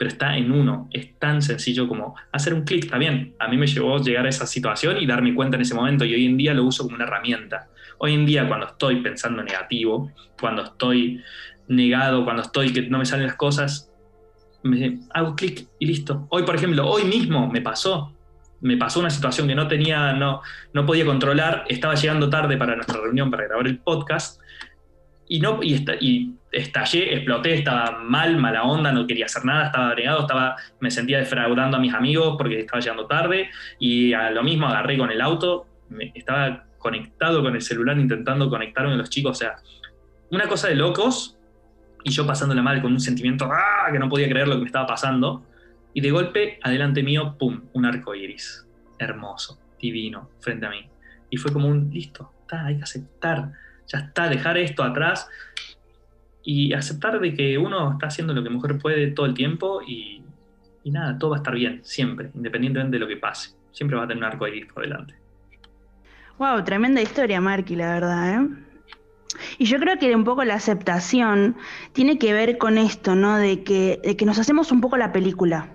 pero 0.00 0.08
está 0.08 0.34
en 0.34 0.50
uno. 0.50 0.88
Es 0.90 1.18
tan 1.18 1.42
sencillo 1.42 1.86
como 1.86 2.14
hacer 2.32 2.54
un 2.54 2.62
clic, 2.62 2.84
está 2.84 2.96
bien. 2.96 3.34
A 3.38 3.48
mí 3.48 3.58
me 3.58 3.66
llevó 3.66 3.98
llegar 3.98 4.24
a 4.24 4.30
esa 4.30 4.46
situación 4.46 4.96
y 4.96 5.04
darme 5.04 5.34
cuenta 5.34 5.56
en 5.56 5.60
ese 5.60 5.74
momento 5.74 6.06
y 6.06 6.14
hoy 6.14 6.24
en 6.24 6.38
día 6.38 6.54
lo 6.54 6.64
uso 6.64 6.84
como 6.84 6.96
una 6.96 7.04
herramienta. 7.04 7.68
Hoy 7.98 8.14
en 8.14 8.24
día 8.24 8.48
cuando 8.48 8.68
estoy 8.68 9.02
pensando 9.02 9.42
negativo, 9.42 10.10
cuando 10.40 10.62
estoy 10.62 11.22
negado, 11.68 12.24
cuando 12.24 12.40
estoy 12.40 12.72
que 12.72 12.88
no 12.88 12.96
me 12.96 13.04
salen 13.04 13.26
las 13.26 13.36
cosas, 13.36 13.92
me 14.62 15.00
hago 15.12 15.36
clic 15.36 15.68
y 15.78 15.84
listo. 15.84 16.26
Hoy, 16.30 16.44
por 16.44 16.56
ejemplo, 16.56 16.88
hoy 16.88 17.04
mismo 17.04 17.50
me 17.50 17.60
pasó. 17.60 18.16
Me 18.62 18.78
pasó 18.78 19.00
una 19.00 19.10
situación 19.10 19.48
que 19.48 19.54
no 19.54 19.68
tenía, 19.68 20.14
no, 20.14 20.40
no 20.72 20.86
podía 20.86 21.04
controlar. 21.04 21.66
Estaba 21.68 21.94
llegando 21.94 22.30
tarde 22.30 22.56
para 22.56 22.74
nuestra 22.74 23.02
reunión 23.02 23.30
para 23.30 23.44
grabar 23.44 23.66
el 23.66 23.76
podcast 23.76 24.40
y, 25.32 25.38
no, 25.38 25.60
y, 25.62 25.86
y 26.00 26.34
estallé, 26.50 27.14
exploté, 27.14 27.54
estaba 27.54 28.00
mal, 28.00 28.36
mala 28.36 28.64
onda, 28.64 28.90
no 28.90 29.06
quería 29.06 29.26
hacer 29.26 29.44
nada, 29.44 29.66
estaba 29.66 29.90
agregado, 29.90 30.22
estaba, 30.22 30.56
me 30.80 30.90
sentía 30.90 31.18
defraudando 31.18 31.76
a 31.76 31.80
mis 31.80 31.94
amigos 31.94 32.34
porque 32.36 32.58
estaba 32.58 32.80
llegando 32.80 33.06
tarde 33.06 33.48
y 33.78 34.12
a 34.12 34.32
lo 34.32 34.42
mismo 34.42 34.66
agarré 34.66 34.98
con 34.98 35.08
el 35.12 35.20
auto, 35.20 35.68
estaba 36.14 36.64
conectado 36.78 37.44
con 37.44 37.54
el 37.54 37.62
celular 37.62 37.96
intentando 37.96 38.50
conectarme 38.50 38.90
con 38.90 38.98
los 38.98 39.08
chicos, 39.08 39.30
o 39.30 39.40
sea, 39.40 39.54
una 40.32 40.48
cosa 40.48 40.66
de 40.66 40.74
locos 40.74 41.38
y 42.02 42.10
yo 42.10 42.26
pasándola 42.26 42.60
mal 42.60 42.82
con 42.82 42.92
un 42.92 43.00
sentimiento 43.00 43.48
¡ah! 43.52 43.88
que 43.92 44.00
no 44.00 44.08
podía 44.08 44.28
creer 44.28 44.48
lo 44.48 44.54
que 44.54 44.62
me 44.62 44.66
estaba 44.66 44.88
pasando 44.88 45.46
y 45.94 46.00
de 46.00 46.10
golpe, 46.10 46.58
adelante 46.60 47.04
mío, 47.04 47.36
¡pum!, 47.38 47.60
un 47.72 47.84
arco 47.84 48.16
iris, 48.16 48.66
hermoso, 48.98 49.60
divino, 49.78 50.28
frente 50.40 50.66
a 50.66 50.70
mí. 50.70 50.88
Y 51.30 51.36
fue 51.36 51.52
como 51.52 51.68
un, 51.68 51.88
listo, 51.92 52.32
está, 52.40 52.66
hay 52.66 52.78
que 52.78 52.82
aceptar 52.82 53.52
ya 53.90 53.98
está, 53.98 54.28
dejar 54.28 54.56
esto 54.56 54.82
atrás 54.82 55.28
y 56.42 56.72
aceptar 56.72 57.20
de 57.20 57.34
que 57.34 57.58
uno 57.58 57.92
está 57.92 58.06
haciendo 58.06 58.32
lo 58.32 58.42
que 58.42 58.50
mejor 58.50 58.78
puede 58.78 59.08
todo 59.08 59.26
el 59.26 59.34
tiempo 59.34 59.82
y, 59.82 60.22
nada, 60.84 61.18
todo 61.18 61.30
va 61.30 61.36
a 61.36 61.40
estar 61.40 61.54
bien, 61.54 61.80
siempre, 61.82 62.30
independientemente 62.34 62.96
de 62.96 63.00
lo 63.00 63.08
que 63.08 63.16
pase. 63.16 63.50
Siempre 63.72 63.96
va 63.96 64.04
a 64.04 64.08
tener 64.08 64.22
un 64.22 64.30
arco 64.30 64.46
iris 64.48 64.66
por 64.72 64.82
delante. 64.82 65.14
Wow, 66.38 66.64
tremenda 66.64 67.02
historia, 67.02 67.40
Marky, 67.40 67.76
la 67.76 67.94
verdad, 67.94 68.42
¿eh? 68.42 68.48
Y 69.58 69.66
yo 69.66 69.78
creo 69.78 69.98
que 69.98 70.14
un 70.14 70.24
poco 70.24 70.44
la 70.44 70.54
aceptación 70.54 71.56
tiene 71.92 72.18
que 72.18 72.32
ver 72.32 72.58
con 72.58 72.78
esto, 72.78 73.14
¿no? 73.14 73.36
De 73.36 73.62
que, 73.62 74.00
que 74.18 74.26
nos 74.26 74.38
hacemos 74.38 74.72
un 74.72 74.80
poco 74.80 74.96
la 74.96 75.12
película. 75.12 75.68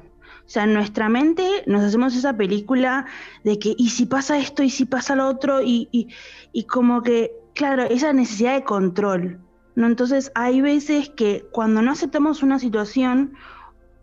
O 0.45 0.49
sea, 0.49 0.63
en 0.63 0.73
nuestra 0.73 1.09
mente 1.09 1.43
nos 1.65 1.83
hacemos 1.83 2.15
esa 2.15 2.35
película 2.35 3.05
de 3.43 3.57
que, 3.59 3.73
y 3.77 3.89
si 3.89 4.05
pasa 4.05 4.37
esto, 4.37 4.61
y 4.61 4.69
si 4.69 4.85
pasa 4.85 5.15
lo 5.15 5.27
otro, 5.27 5.61
y, 5.61 5.87
y 5.91 6.63
como 6.65 7.01
que 7.01 7.44
Claro, 7.55 7.83
esa 7.83 8.13
necesidad 8.13 8.53
de 8.53 8.63
control. 8.63 9.39
¿no? 9.75 9.87
Entonces 9.87 10.31
hay 10.35 10.61
veces 10.61 11.09
que 11.09 11.45
cuando 11.51 11.81
no 11.81 11.91
aceptamos 11.91 12.43
una 12.43 12.59
situación, 12.59 13.33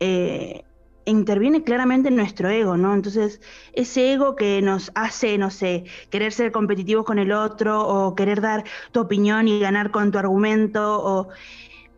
eh, 0.00 0.64
interviene 1.04 1.62
claramente 1.62 2.10
nuestro 2.10 2.48
ego, 2.48 2.76
¿no? 2.76 2.94
Entonces, 2.94 3.40
ese 3.72 4.12
ego 4.12 4.36
que 4.36 4.62
nos 4.62 4.92
hace, 4.94 5.36
no 5.36 5.50
sé, 5.50 5.84
querer 6.10 6.32
ser 6.32 6.52
competitivos 6.52 7.04
con 7.04 7.18
el 7.18 7.32
otro 7.32 7.86
o 7.86 8.14
querer 8.14 8.40
dar 8.40 8.64
tu 8.92 9.00
opinión 9.00 9.48
y 9.48 9.58
ganar 9.58 9.90
con 9.90 10.12
tu 10.12 10.18
argumento, 10.18 11.28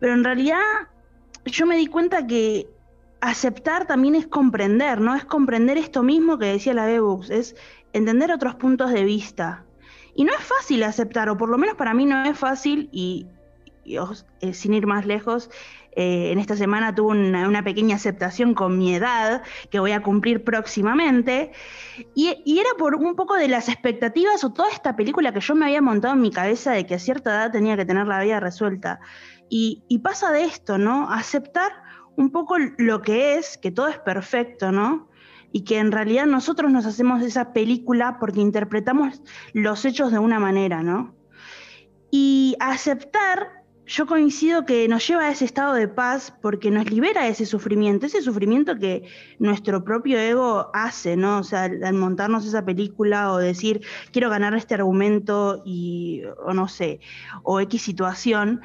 pero 0.01 0.15
en 0.15 0.25
realidad 0.25 0.61
yo 1.45 1.67
me 1.67 1.77
di 1.77 1.87
cuenta 1.87 2.27
que 2.27 2.67
aceptar 3.21 3.87
también 3.87 4.15
es 4.15 4.27
comprender, 4.27 5.01
¿no? 5.01 5.15
Es 5.15 5.25
comprender 5.25 5.77
esto 5.77 6.03
mismo 6.03 6.39
que 6.39 6.47
decía 6.47 6.75
la 6.75 6.87
Bebux, 6.87 7.31
es 7.31 7.57
entender 7.93 8.33
otros 8.33 8.55
puntos 8.55 8.91
de 8.91 9.05
vista, 9.05 9.65
y 10.15 10.25
no 10.25 10.33
es 10.33 10.45
fácil 10.45 10.83
aceptar, 10.83 11.29
o 11.29 11.37
por 11.37 11.49
lo 11.49 11.59
menos 11.59 11.77
para 11.77 11.95
mí 11.95 12.07
no 12.07 12.25
es 12.25 12.39
fácil, 12.39 12.89
y, 12.93 13.27
eh, 13.85 14.55
sin 14.55 14.75
ir 14.75 14.87
más 14.87 15.07
lejos, 15.07 15.51
eh, 15.97 16.33
en 16.33 16.39
esta 16.39 16.57
semana 16.57 16.95
tuve 16.95 17.13
una, 17.13 17.63
pequeña 17.63 17.97
aceptación 17.97 18.55
con 18.55 18.79
mi 18.79 18.95
edad, 18.95 19.43
que 19.71 19.79
voy 19.79 19.93
a 19.93 20.03
cumplir 20.03 20.43
próximamente, 20.43 21.53
y, 22.15 22.59
era 22.59 22.71
por 22.79 22.97
un 22.97 23.15
poco 23.15 23.35
de 23.37 23.49
las 23.49 23.69
expectativas 23.69 24.43
o 24.45 24.53
toda 24.53 24.71
esta 24.71 24.97
película 24.97 25.33
que 25.33 25.41
yo 25.41 25.55
me 25.55 25.67
había 25.67 25.83
montado 25.83 26.15
en 26.15 26.21
mi 26.21 26.31
cabeza 26.31 26.73
de 26.73 26.87
que 26.87 26.95
a 26.95 26.99
cierta 26.99 27.31
edad 27.31 27.53
tenía 27.53 27.77
que 27.77 27.85
tener 27.85 28.07
la 28.07 28.21
vida 28.21 28.41
resuelta. 28.41 29.01
Y, 29.49 29.85
y 29.89 29.99
pasa 29.99 30.33
de 30.33 30.45
esto, 30.45 30.79
¿no? 30.79 31.11
Aceptar 31.11 31.71
un 32.17 32.31
poco 32.31 32.57
lo 32.59 33.03
que 33.03 33.37
es, 33.37 33.59
que 33.59 33.71
todo 33.71 33.89
es 33.89 33.99
perfecto, 33.99 34.73
¿no? 34.73 35.09
Y 35.55 35.61
que 35.61 35.79
en 35.79 35.93
realidad 35.93 36.27
nosotros 36.27 36.73
nos 36.73 36.85
hacemos 36.85 37.23
esa 37.23 37.53
película 37.53 38.19
porque 38.19 38.41
interpretamos 38.41 39.23
los 39.53 39.85
hechos 39.85 40.11
de 40.11 40.19
una 40.19 40.41
manera, 40.41 40.83
¿no? 40.83 41.15
Y 42.11 42.57
aceptar, 42.59 43.63
yo 43.87 44.05
coincido 44.07 44.67
que 44.67 44.89
nos 44.89 45.07
lleva 45.07 45.27
a 45.27 45.31
ese 45.31 45.45
estado 45.45 45.75
de 45.75 45.87
paz 45.87 46.35
porque 46.43 46.73
nos 46.73 46.91
libera 46.91 47.23
de 47.23 47.29
ese 47.29 47.47
sufrimiento, 47.47 48.07
ese 48.07 48.21
sufrimiento 48.21 48.81
que 48.81 49.05
nuestro 49.39 49.85
propio 49.85 50.19
ego 50.19 50.71
hace, 50.75 51.17
¿no? 51.17 51.39
O 51.39 51.45
sea, 51.45 51.63
al 51.63 51.95
montarnos 51.95 52.45
esa 52.45 52.65
película 52.65 53.31
o 53.31 53.39
decir, 53.39 53.81
quiero 54.11 54.31
ganar 54.31 54.57
este 54.57 54.75
argumento 54.75 55.63
y, 55.65 56.23
o 56.45 56.53
no 56.53 56.67
sé, 56.67 56.99
o 57.45 57.61
X 57.61 57.81
situación, 57.81 58.61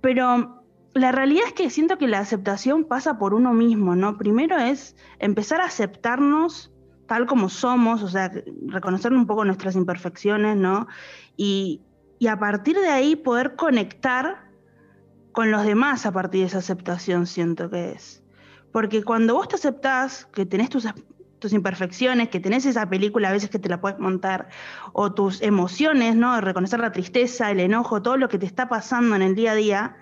pero 0.00 0.61
la 0.94 1.12
realidad 1.12 1.44
es 1.46 1.52
que 1.54 1.70
siento 1.70 1.96
que 1.98 2.08
la 2.08 2.18
aceptación 2.18 2.84
pasa 2.84 3.18
por 3.18 3.34
uno 3.34 3.52
mismo, 3.52 3.96
¿no? 3.96 4.18
Primero 4.18 4.58
es 4.58 4.96
empezar 5.18 5.60
a 5.60 5.66
aceptarnos 5.66 6.70
tal 7.06 7.26
como 7.26 7.48
somos, 7.48 8.02
o 8.02 8.08
sea, 8.08 8.30
reconocer 8.66 9.12
un 9.12 9.26
poco 9.26 9.44
nuestras 9.44 9.76
imperfecciones, 9.76 10.56
¿no? 10.56 10.86
Y, 11.36 11.82
a 12.30 12.38
partir 12.38 12.78
de 12.78 12.88
ahí 12.88 13.16
poder 13.16 13.56
conectar 13.56 14.48
con 15.32 15.50
los 15.50 15.64
demás 15.64 16.06
a 16.06 16.12
partir 16.12 16.42
de 16.42 16.46
esa 16.46 16.58
aceptación, 16.58 17.26
siento 17.26 17.68
que 17.68 17.92
es. 17.92 18.22
Porque 18.70 19.02
cuando 19.02 19.34
vos 19.34 19.48
te 19.48 19.56
aceptás 19.56 20.26
que 20.26 20.46
tenés 20.46 20.70
tus, 20.70 20.86
tus 21.40 21.52
imperfecciones, 21.52 22.28
que 22.28 22.38
tenés 22.38 22.64
esa 22.64 22.88
película 22.88 23.28
a 23.28 23.32
veces 23.32 23.50
que 23.50 23.58
te 23.58 23.68
la 23.68 23.80
puedes 23.80 23.98
montar, 23.98 24.50
o 24.92 25.12
tus 25.12 25.42
emociones, 25.42 26.14
¿no? 26.14 26.40
Reconocer 26.40 26.78
la 26.78 26.92
tristeza, 26.92 27.50
el 27.50 27.58
enojo, 27.58 28.02
todo 28.02 28.16
lo 28.16 28.28
que 28.28 28.38
te 28.38 28.46
está 28.46 28.68
pasando 28.68 29.16
en 29.16 29.22
el 29.22 29.34
día 29.34 29.52
a 29.52 29.56
día, 29.56 29.96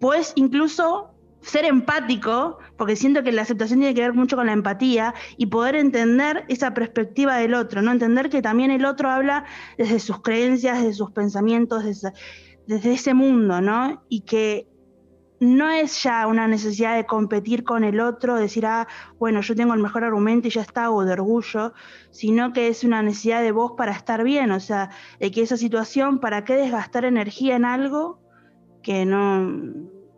puedes 0.00 0.32
incluso 0.36 1.10
ser 1.46 1.64
empático, 1.64 2.58
porque 2.76 2.96
siento 2.96 3.22
que 3.22 3.30
la 3.30 3.42
aceptación 3.42 3.78
tiene 3.78 3.94
que 3.94 4.00
ver 4.00 4.12
mucho 4.12 4.36
con 4.36 4.46
la 4.46 4.52
empatía 4.52 5.14
y 5.36 5.46
poder 5.46 5.76
entender 5.76 6.44
esa 6.48 6.74
perspectiva 6.74 7.36
del 7.36 7.54
otro, 7.54 7.82
¿no? 7.82 7.92
Entender 7.92 8.30
que 8.30 8.42
también 8.42 8.72
el 8.72 8.84
otro 8.84 9.10
habla 9.10 9.44
desde 9.78 10.00
sus 10.00 10.20
creencias, 10.22 10.78
desde 10.78 10.94
sus 10.94 11.12
pensamientos, 11.12 11.84
desde, 11.84 12.12
desde 12.66 12.94
ese 12.94 13.14
mundo, 13.14 13.60
¿no? 13.60 14.02
Y 14.08 14.22
que 14.22 14.68
no 15.38 15.68
es 15.68 16.02
ya 16.02 16.26
una 16.26 16.48
necesidad 16.48 16.96
de 16.96 17.06
competir 17.06 17.62
con 17.62 17.84
el 17.84 18.00
otro, 18.00 18.36
decir, 18.36 18.66
ah, 18.66 18.88
bueno, 19.18 19.40
yo 19.42 19.54
tengo 19.54 19.74
el 19.74 19.82
mejor 19.82 20.02
argumento 20.02 20.48
y 20.48 20.50
ya 20.50 20.62
está, 20.62 20.90
o 20.90 21.04
de 21.04 21.12
orgullo, 21.12 21.74
sino 22.10 22.52
que 22.52 22.68
es 22.68 22.82
una 22.82 23.02
necesidad 23.02 23.42
de 23.42 23.52
vos 23.52 23.72
para 23.76 23.92
estar 23.92 24.24
bien, 24.24 24.50
o 24.50 24.58
sea, 24.58 24.90
de 25.20 25.30
que 25.30 25.42
esa 25.42 25.56
situación, 25.56 26.18
¿para 26.18 26.44
qué 26.44 26.54
desgastar 26.56 27.04
energía 27.04 27.54
en 27.54 27.66
algo 27.66 28.25
que 28.86 29.04
no, 29.04 29.52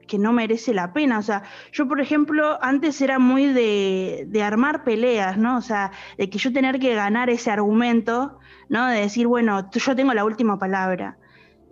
que 0.06 0.18
no 0.18 0.30
merece 0.34 0.75
la 0.75 0.92
pena. 0.92 1.18
O 1.18 1.22
sea, 1.22 1.42
yo, 1.72 1.88
por 1.88 2.02
ejemplo, 2.02 2.58
antes 2.60 3.00
era 3.00 3.18
muy 3.18 3.46
de, 3.46 4.42
armar 4.44 4.84
peleas, 4.84 5.38
¿no? 5.38 5.56
O 5.56 5.62
sea, 5.62 5.90
de 6.18 6.28
que 6.28 6.37
yo 6.37 6.52
tener 6.52 6.78
que 6.78 6.94
ganar 6.94 7.30
ese 7.30 7.50
argumento, 7.50 8.38
¿no? 8.68 8.87
De 8.88 9.00
decir, 9.00 9.26
bueno, 9.26 9.70
yo 9.72 9.96
tengo 9.96 10.12
la 10.12 10.26
última 10.26 10.58
palabra. 10.58 11.16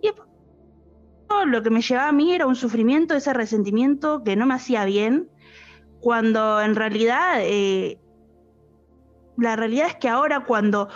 Y 0.01 0.09
lo 1.45 1.61
que 1.61 1.69
me 1.69 1.81
llevaba 1.81 2.07
a 2.07 2.11
mí 2.11 2.33
era 2.33 2.47
un 2.47 2.55
sufrimiento, 2.55 3.13
ese 3.13 3.31
resentimiento 3.31 4.23
que 4.23 4.35
no 4.35 4.47
me 4.47 4.55
hacía 4.55 4.83
bien, 4.83 5.29
cuando 6.01 6.59
en 6.61 6.73
realidad 6.73 7.41
eh, 7.41 7.99
la 9.37 9.55
realidad 9.55 9.85
es 9.85 9.95
que 9.97 10.09
ahora 10.09 10.45
cuando 10.45 10.89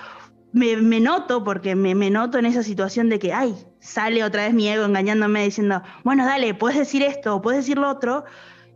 me, 0.53 0.99
noto, 0.99 1.43
porque 1.43 1.75
me, 1.75 2.09
noto 2.09 2.37
en 2.37 2.45
esa 2.45 2.63
situación 2.63 3.09
de 3.09 3.19
que, 3.19 3.33
ay, 3.33 3.55
sale 3.79 4.23
otra 4.23 4.43
vez 4.43 4.53
mi 4.53 4.67
ego 4.67 4.85
engañándome 4.85 5.43
diciendo, 5.43 5.81
bueno, 6.03 6.25
dale, 6.25 6.53
puedes 6.53 6.77
decir 6.77 7.03
esto 7.03 7.41
puedes 7.41 7.61
decir 7.61 7.77
lo 7.77 7.89
otro. 7.89 8.25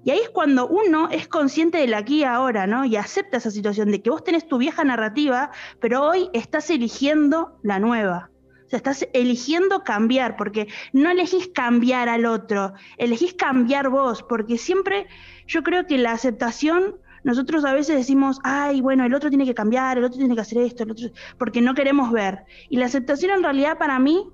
Y 0.03 0.11
ahí 0.11 0.19
es 0.19 0.29
cuando 0.29 0.67
uno 0.67 1.09
es 1.09 1.27
consciente 1.27 1.79
del 1.79 1.95
aquí 1.95 2.19
y 2.19 2.23
ahora, 2.23 2.67
¿no? 2.67 2.85
Y 2.85 2.95
acepta 2.95 3.37
esa 3.37 3.49
situación 3.49 3.89
de 3.89 4.03
que 4.03 4.11
vos 4.11 4.23
tenés 4.23 4.47
tu 4.47 4.59
vieja 4.59 4.83
narrativa, 4.83 5.49
pero 5.79 6.03
hoy 6.03 6.29
estás 6.33 6.69
eligiendo 6.69 7.59
la 7.63 7.79
nueva. 7.79 8.29
O 8.67 8.69
sea, 8.69 8.77
estás 8.77 9.07
eligiendo 9.13 9.83
cambiar, 9.83 10.37
porque 10.37 10.67
no 10.93 11.09
elegís 11.09 11.47
cambiar 11.47 12.07
al 12.07 12.25
otro, 12.25 12.73
elegís 12.97 13.33
cambiar 13.33 13.89
vos, 13.89 14.21
porque 14.21 14.59
siempre 14.59 15.07
yo 15.47 15.63
creo 15.63 15.87
que 15.87 15.97
la 15.97 16.11
aceptación 16.11 16.97
nosotros 17.25 17.65
a 17.65 17.73
veces 17.73 17.97
decimos, 17.97 18.39
ay, 18.43 18.81
bueno, 18.81 19.03
el 19.03 19.13
otro 19.15 19.29
tiene 19.29 19.45
que 19.45 19.55
cambiar, 19.55 19.97
el 19.97 20.03
otro 20.03 20.19
tiene 20.19 20.35
que 20.35 20.41
hacer 20.41 20.59
esto, 20.59 20.83
el 20.83 20.91
otro, 20.91 21.09
porque 21.39 21.59
no 21.59 21.73
queremos 21.73 22.11
ver. 22.11 22.43
Y 22.69 22.77
la 22.77 22.85
aceptación 22.85 23.31
en 23.31 23.41
realidad 23.41 23.79
para 23.79 23.97
mí 23.97 24.27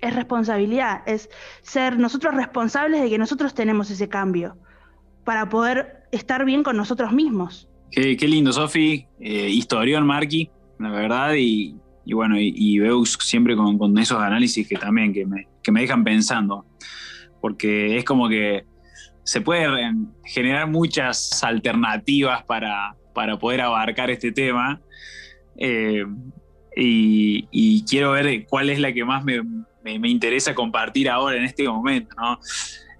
es 0.00 0.14
responsabilidad, 0.14 1.02
es 1.06 1.30
ser 1.62 1.96
nosotros 1.96 2.34
responsables 2.34 3.00
de 3.00 3.08
que 3.08 3.16
nosotros 3.16 3.54
tenemos 3.54 3.92
ese 3.92 4.08
cambio 4.08 4.56
para 5.22 5.48
poder 5.48 6.08
estar 6.10 6.44
bien 6.44 6.64
con 6.64 6.76
nosotros 6.76 7.12
mismos. 7.12 7.68
Qué, 7.92 8.16
lindo, 8.26 8.52
Sofi, 8.52 9.06
eh, 9.20 9.48
historión, 9.48 10.04
Marky, 10.04 10.50
la 10.80 10.90
verdad, 10.90 11.34
y, 11.38 11.76
bueno, 12.12 12.34
y, 12.40 12.76
veo 12.80 13.06
siempre 13.06 13.54
con, 13.54 13.96
esos 13.98 14.20
análisis 14.20 14.66
que 14.66 14.76
también 14.76 15.12
que 15.12 15.24
me, 15.26 15.46
que 15.62 15.70
me 15.70 15.82
dejan 15.82 16.02
pensando, 16.02 16.66
porque 17.40 17.96
es 17.96 18.04
como 18.04 18.28
que 18.28 18.64
se 19.24 19.40
pueden 19.40 20.08
generar 20.24 20.68
muchas 20.68 21.42
alternativas 21.42 22.44
para, 22.44 22.94
poder 23.40 23.62
abarcar 23.62 24.10
este 24.10 24.32
tema. 24.32 24.80
Eh, 25.56 26.04
y, 26.76 27.84
quiero 27.84 28.12
ver 28.12 28.46
cuál 28.46 28.70
es 28.70 28.78
la 28.78 28.92
que 28.92 29.04
más 29.04 29.24
me, 29.24 29.40
interesa 30.08 30.54
compartir 30.54 31.08
ahora 31.08 31.36
en 31.36 31.44
este 31.44 31.66
momento. 31.66 32.14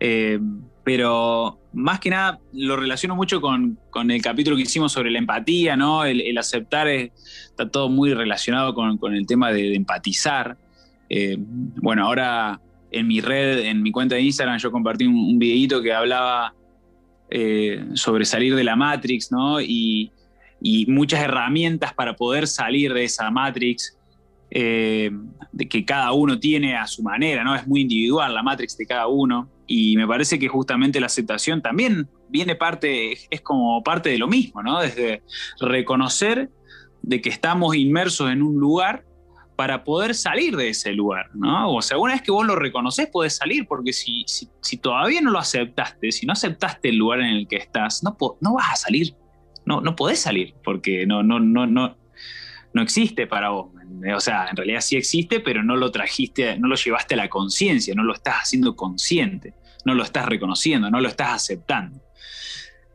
Eh, 0.00 0.38
pero 0.82 1.60
más 1.72 1.98
que 1.98 2.10
nada 2.10 2.38
lo 2.52 2.76
relaciono 2.76 3.16
mucho 3.16 3.40
con, 3.40 3.78
el 4.10 4.22
capítulo 4.22 4.56
que 4.56 4.62
hicimos 4.62 4.92
sobre 4.92 5.10
la 5.10 5.18
empatía, 5.18 5.76
¿no? 5.76 6.04
El, 6.04 6.36
aceptar 6.38 6.88
está 6.88 7.68
todo 7.70 7.88
muy 7.88 8.12
relacionado 8.14 8.74
con, 8.74 9.14
el 9.14 9.26
tema 9.26 9.50
de, 9.50 9.74
empatizar. 9.74 10.56
Eh, 11.08 11.36
bueno, 11.38 12.06
ahora 12.06 12.60
en 12.94 13.06
mi 13.06 13.20
red, 13.20 13.60
en 13.60 13.82
mi 13.82 13.90
cuenta 13.90 14.14
de 14.14 14.22
Instagram, 14.22 14.58
yo 14.58 14.70
compartí 14.70 15.06
un, 15.06 15.38
videito 15.38 15.82
que 15.82 15.92
hablaba 15.92 16.54
eh, 17.30 17.84
sobre 17.94 18.24
salir 18.24 18.54
de 18.54 18.64
la 18.64 18.76
Matrix, 18.76 19.30
¿no? 19.32 19.60
Y, 19.60 20.10
muchas 20.86 21.20
herramientas 21.20 21.92
para 21.92 22.16
poder 22.16 22.46
salir 22.46 22.94
de 22.94 23.04
esa 23.04 23.30
Matrix, 23.30 23.98
eh, 24.50 25.10
de 25.52 25.68
que 25.68 25.84
cada 25.84 26.10
uno 26.12 26.38
tiene 26.38 26.74
a 26.74 26.86
su 26.86 27.02
manera, 27.02 27.44
¿no? 27.44 27.54
Es 27.54 27.66
muy 27.66 27.82
individual 27.82 28.32
la 28.32 28.42
Matrix 28.42 28.74
de 28.78 28.86
cada 28.86 29.06
uno. 29.06 29.50
Y 29.66 29.94
me 29.98 30.06
parece 30.06 30.38
que 30.38 30.48
justamente 30.48 31.00
la 31.00 31.06
aceptación 31.06 31.60
también 31.60 32.08
viene 32.30 32.54
parte, 32.54 33.12
es 33.28 33.40
como 33.42 33.82
parte 33.82 34.08
de 34.08 34.16
lo 34.16 34.26
mismo, 34.26 34.62
¿no? 34.62 34.80
Desde 34.80 35.22
reconocer 35.60 36.48
de 37.02 37.20
que 37.20 37.28
estamos 37.28 37.76
inmersos 37.76 38.30
en 38.30 38.42
un 38.42 38.58
lugar 38.58 39.04
para 39.56 39.84
poder 39.84 40.14
salir 40.14 40.56
de 40.56 40.68
ese 40.70 40.92
lugar, 40.92 41.30
¿no? 41.34 41.74
O 41.74 41.82
sea, 41.82 41.98
una 41.98 42.14
vez 42.14 42.22
que 42.22 42.32
vos 42.32 42.46
lo 42.46 42.56
reconoces, 42.56 43.06
podés 43.06 43.36
salir, 43.36 43.66
porque 43.66 43.92
si, 43.92 44.24
si, 44.26 44.76
todavía 44.78 45.20
no 45.20 45.30
lo 45.30 45.38
aceptaste, 45.38 46.10
si 46.10 46.26
no 46.26 46.32
aceptaste 46.32 46.88
el 46.88 46.96
lugar 46.96 47.20
en 47.20 47.26
el 47.26 47.48
que 47.48 47.56
estás, 47.56 48.02
no, 48.02 48.16
no 48.40 48.54
vas 48.54 48.72
a 48.72 48.76
salir, 48.76 49.14
no, 49.64 49.80
no 49.80 49.94
podés 49.94 50.20
salir, 50.20 50.54
porque 50.64 51.06
no, 51.06 51.22
no, 51.22 51.38
no, 51.38 51.66
no, 51.66 51.96
no 52.72 52.82
existe 52.82 53.26
para 53.26 53.50
vos. 53.50 53.68
O 54.14 54.20
sea, 54.20 54.48
en 54.50 54.56
realidad 54.56 54.80
sí 54.80 54.96
existe, 54.96 55.38
pero 55.38 55.62
no 55.62 55.76
lo 55.76 55.92
trajiste, 55.92 56.58
no 56.58 56.66
lo 56.66 56.74
llevaste 56.74 57.14
a 57.14 57.18
la 57.18 57.28
conciencia, 57.28 57.94
no 57.94 58.02
lo 58.02 58.12
estás 58.12 58.36
haciendo 58.42 58.74
consciente, 58.74 59.54
no 59.84 59.94
lo 59.94 60.02
estás 60.02 60.26
reconociendo, 60.26 60.90
no 60.90 61.00
lo 61.00 61.08
estás 61.08 61.32
aceptando. 61.32 62.02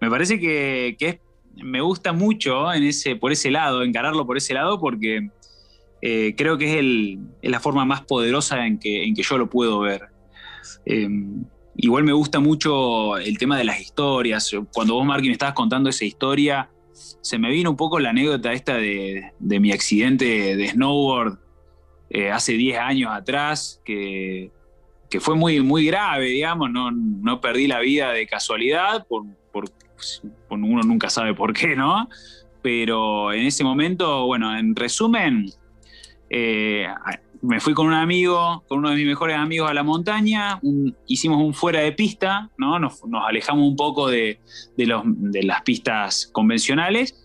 Me 0.01 0.09
parece 0.09 0.39
que, 0.39 0.97
que 0.99 1.21
me 1.55 1.79
gusta 1.79 2.11
mucho 2.11 2.71
en 2.73 2.83
ese, 2.83 3.15
por 3.15 3.31
ese 3.31 3.49
lado, 3.49 3.83
encararlo 3.83 4.25
por 4.25 4.37
ese 4.37 4.53
lado, 4.53 4.79
porque 4.79 5.29
eh, 6.01 6.33
creo 6.37 6.57
que 6.57 6.79
es, 7.41 7.51
la 7.51 7.59
forma 7.59 7.85
más 7.85 8.01
poderosa 8.01 8.65
en 8.65 8.79
que, 8.79 9.13
yo 9.15 9.37
lo 9.37 9.49
puedo 9.49 9.79
ver. 9.79 10.07
Em, 10.85 11.43
igual 11.75 12.03
me 12.03 12.13
gusta 12.13 12.39
mucho 12.39 13.17
el 13.17 13.37
tema 13.37 13.57
de 13.57 13.63
las 13.63 13.79
historias. 13.81 14.51
Cuando 14.73 14.95
vos, 14.95 15.05
Marky, 15.05 15.27
me 15.27 15.33
estabas 15.33 15.55
contando 15.55 15.89
esa 15.89 16.05
historia, 16.05 16.69
se 17.21 17.37
me 17.37 17.49
vino 17.49 17.69
un 17.69 17.77
poco 17.77 17.99
la 17.99 18.09
anécdota 18.09 18.53
esta 18.53 18.75
de, 18.75 19.31
mi 19.39 19.71
accidente 19.71 20.55
de 20.55 20.67
snowboard 20.69 21.39
eh, 22.09 22.31
hace 22.31 22.53
10 22.53 22.77
años 22.79 23.11
atrás, 23.13 23.81
que, 23.85 24.51
fue 25.19 25.35
muy, 25.35 25.61
muy 25.61 25.85
grave, 25.85 26.25
digamos. 26.25 26.69
No, 26.71 27.41
perdí 27.41 27.67
la 27.67 27.79
vida 27.79 28.11
de 28.11 28.27
casualidad, 28.27 29.05
por, 29.07 29.25
uno 30.49 30.81
nunca 30.83 31.09
sabe 31.09 31.33
por 31.33 31.53
qué, 31.53 31.75
¿no? 31.75 32.09
Pero 32.61 33.31
en 33.31 33.45
ese 33.45 33.63
momento, 33.63 34.25
bueno, 34.25 34.57
en 34.57 34.75
resumen, 34.75 35.49
eh, 36.29 36.87
me 37.41 37.59
fui 37.59 37.73
con 37.73 37.87
un 37.87 37.93
amigo, 37.93 38.63
con 38.67 38.79
uno 38.79 38.89
de 38.89 38.95
mis 38.95 39.05
mejores 39.05 39.37
amigos 39.37 39.69
a 39.69 39.73
la 39.73 39.83
montaña, 39.83 40.59
hicimos 41.07 41.41
un 41.41 41.53
fuera 41.53 41.79
de 41.81 41.91
pista, 41.91 42.49
¿no? 42.57 42.79
nos, 42.79 43.01
alejamos 43.25 43.67
un 43.67 43.75
poco 43.75 44.09
de, 44.09 44.39
las 44.75 45.61
pistas 45.63 46.29
convencionales 46.31 47.15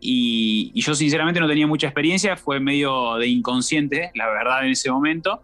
y, 0.00 0.70
yo 0.74 0.94
sinceramente 0.94 1.40
no 1.40 1.48
tenía 1.48 1.66
mucha 1.66 1.86
experiencia, 1.86 2.36
fue 2.36 2.60
medio 2.60 3.14
de 3.16 3.26
inconsciente, 3.26 4.10
la 4.14 4.28
verdad, 4.28 4.64
en 4.66 4.72
ese 4.72 4.90
momento. 4.90 5.42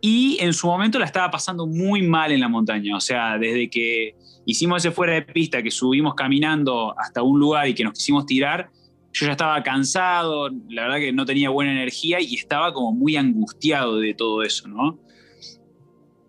Y 0.00 0.38
en 0.40 0.54
su 0.54 0.66
momento 0.66 0.98
la 0.98 1.04
estaba 1.04 1.30
pasando 1.30 1.66
muy 1.66 2.02
mal 2.02 2.32
en 2.32 2.40
la 2.40 2.48
montaña, 2.48 2.96
o 2.96 3.00
sea, 3.00 3.36
desde 3.36 3.68
que 3.68 4.14
hicimos 4.46 4.84
ese 4.84 4.94
fuera 4.94 5.14
de 5.14 5.22
pista, 5.22 5.62
que 5.62 5.70
subimos 5.70 6.14
caminando 6.14 6.94
hasta 6.98 7.22
un 7.22 7.38
lugar 7.38 7.68
y 7.68 7.74
que 7.74 7.84
nos 7.84 7.94
quisimos 7.94 8.24
tirar, 8.24 8.70
yo 9.12 9.26
ya 9.26 9.32
estaba 9.32 9.62
cansado, 9.62 10.50
la 10.68 10.82
verdad 10.82 10.98
que 10.98 11.12
no 11.12 11.24
tenía 11.24 11.50
buena 11.50 11.72
energía 11.72 12.20
y 12.20 12.34
estaba 12.34 12.72
como 12.72 12.92
muy 12.92 13.16
angustiado 13.16 13.98
de 13.98 14.14
todo 14.14 14.42
eso, 14.42 14.68
¿no? 14.68 14.98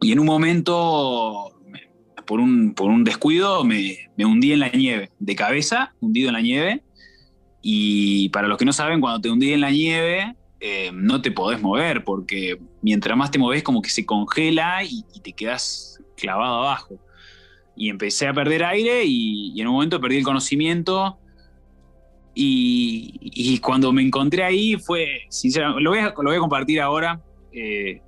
Y 0.01 0.11
en 0.11 0.19
un 0.19 0.25
momento, 0.25 1.51
por 2.25 2.39
un, 2.39 2.73
por 2.73 2.89
un 2.89 3.03
descuido, 3.03 3.63
me, 3.63 4.09
hundí 4.17 4.51
en 4.51 4.59
la 4.59 4.69
nieve, 4.69 5.11
de 5.19 5.35
cabeza, 5.35 5.93
hundido 5.99 6.29
en 6.29 6.33
la 6.33 6.41
nieve. 6.41 6.83
Y 7.61 8.29
para 8.29 8.47
los 8.47 8.57
que 8.57 8.65
no 8.65 8.73
saben, 8.73 8.99
cuando 8.99 9.21
te 9.21 9.29
hundí 9.29 9.53
en 9.53 9.61
la 9.61 9.69
nieve, 9.69 10.35
eh, 10.59 10.89
no 10.91 11.21
te 11.21 11.29
podés 11.29 11.61
mover, 11.61 12.03
porque 12.03 12.59
mientras 12.81 13.15
más 13.15 13.29
te 13.29 13.37
moves, 13.37 13.61
como 13.61 13.83
que 13.83 13.91
se 13.91 14.07
congela 14.07 14.83
y, 14.83 15.03
te 15.21 15.33
quedas 15.33 16.01
clavado 16.17 16.63
abajo. 16.63 16.99
Y 17.75 17.89
empecé 17.89 18.27
a 18.27 18.33
perder 18.33 18.63
aire 18.63 19.03
y 19.05 19.59
en 19.61 19.67
un 19.67 19.73
momento 19.73 20.01
perdí 20.01 20.17
el 20.17 20.23
conocimiento 20.23 21.20
y, 22.33 23.59
cuando 23.59 23.91
me 23.91 24.01
encontré 24.01 24.43
ahí 24.43 24.75
fue, 24.77 25.21
sinceramente, 25.29 25.83
lo 25.83 25.89
voy 25.91 25.99
a, 25.99 26.39
compartir 26.39 26.79
ahora 26.79 27.21
eh, 27.51 28.01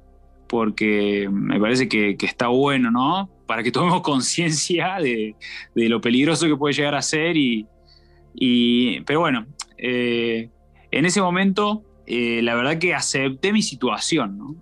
porque 0.47 1.27
me 1.31 1.59
parece 1.59 1.89
que, 1.89 2.15
está 2.21 2.47
bueno, 2.47 2.91
¿no? 2.91 3.29
Para 3.45 3.63
que 3.63 3.71
tomemos 3.71 4.01
conciencia 4.03 4.97
de, 4.99 5.35
lo 5.75 5.99
peligroso 5.99 6.47
que 6.47 6.55
puede 6.55 6.73
llegar 6.73 6.95
a 6.95 7.01
ser. 7.01 7.35
Y, 7.35 9.01
pero 9.05 9.19
bueno, 9.19 9.45
eh, 9.77 10.49
en 10.91 11.05
ese 11.05 11.21
momento 11.21 11.83
eh, 12.05 12.41
la 12.41 12.55
verdad 12.55 12.77
que 12.77 12.93
acepté 12.93 13.53
mi 13.53 13.61
situación, 13.61 14.37
¿no? 14.37 14.55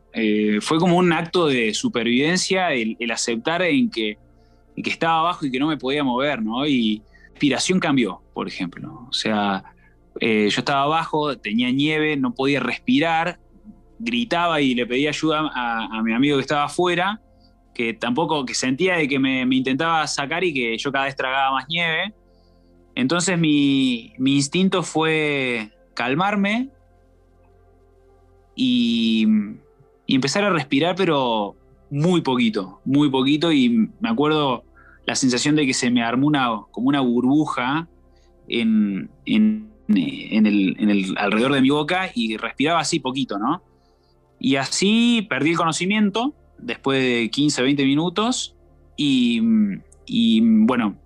fue 0.62 0.78
como 0.78 0.97
un 0.97 1.12
acto 1.13 1.47
de 1.47 1.74
supervivencia 1.74 2.74
el, 2.74 2.97
aceptar 3.12 3.62
en 3.62 3.89
que, 3.89 4.17
estaba 4.76 5.19
abajo 5.19 5.45
y 5.45 5.52
que 5.52 5.60
no 5.60 5.67
me 5.67 5.78
podía 5.78 6.04
mover, 6.04 6.41
¿no? 6.41 6.65
Y, 6.65 7.04
respiración 7.41 7.80
cambió, 7.80 8.21
por 8.36 8.47
ejemplo. 8.47 9.08
O 9.10 9.13
sea, 9.13 9.63
eh, 10.19 10.47
yo 10.51 10.60
estaba 10.60 10.84
abajo, 10.84 11.36
tenía 11.39 11.71
nieve, 11.71 12.15
no 12.15 12.36
podía 12.36 12.60
respirar, 12.60 13.39
gritaba 13.97 14.62
y 14.62 14.75
le 14.75 14.86
pedía 14.86 15.10
ayuda 15.10 15.49
a, 15.51 16.04
mi 16.04 16.13
amigo 16.13 16.38
que 16.38 16.41
estaba 16.41 16.65
afuera, 16.65 17.19
que 17.73 17.95
tampoco, 17.95 18.45
que 18.45 18.54
sentía 18.54 18.97
de 18.97 19.08
que 19.08 19.17
me, 19.17 19.41
intentaba 19.56 20.06
sacar 20.06 20.43
y 20.43 20.54
que 20.54 20.77
yo 20.77 20.91
cada 20.91 21.06
vez 21.06 21.15
tragaba 21.15 21.54
más 21.54 21.65
nieve. 21.67 22.13
Entonces 22.93 23.39
mi, 23.39 24.13
instinto 24.19 24.84
fue 24.84 25.71
calmarme 25.95 26.69
y, 28.56 29.25
y 30.06 30.13
empezar 30.13 30.43
a 30.43 30.51
respirar, 30.51 30.95
pero 30.95 31.56
muy 31.89 32.21
poquito, 32.21 32.82
muy 32.86 33.10
poquito. 33.10 33.51
Y 33.51 33.89
me 33.99 34.10
acuerdo 34.10 34.63
la 35.06 35.16
sensación 35.16 35.56
de 35.56 35.66
que 35.66 35.74
se 35.74 35.90
me 35.90 36.04
armó 36.04 36.28
una, 36.28 36.48
como 36.72 36.90
una 36.90 37.02
burbuja 37.02 37.88
en, 38.48 39.10
el, 39.26 39.68
alrededor 41.18 41.54
de 41.54 41.62
mi 41.62 41.70
boca 41.70 42.12
y 42.14 42.38
respiraba 42.38 42.80
así 42.80 43.00
poquito, 43.00 43.38
¿no? 43.38 43.64
Y 44.40 44.56
así 44.56 45.26
perdí 45.30 45.52
el 45.52 45.58
conocimiento 45.58 46.34
después 46.58 47.02
de 47.02 47.30
15, 47.30 47.62
20 47.62 47.86
minutos 47.86 48.56
y, 48.98 49.40
bueno, 50.42 50.98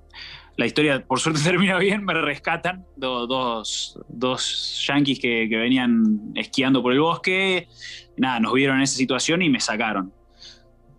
la 0.58 0.66
historia, 0.66 1.06
por 1.06 1.20
suerte, 1.20 1.42
termina 1.44 1.78
bien, 1.78 2.04
me 2.04 2.14
rescatan 2.14 2.86
dos, 2.96 4.00
dos 4.10 4.86
yanquis 4.88 5.20
que, 5.20 5.48
venían 5.50 6.32
esquiando 6.36 6.82
por 6.82 6.94
el 6.94 7.00
bosque. 7.00 7.68
Nada, 8.18 8.40
nos 8.40 8.54
vieron 8.54 8.78
en 8.78 8.84
esa 8.84 8.98
situación 8.98 9.42
y 9.42 9.50
me 9.50 9.60
sacaron. 9.60 10.14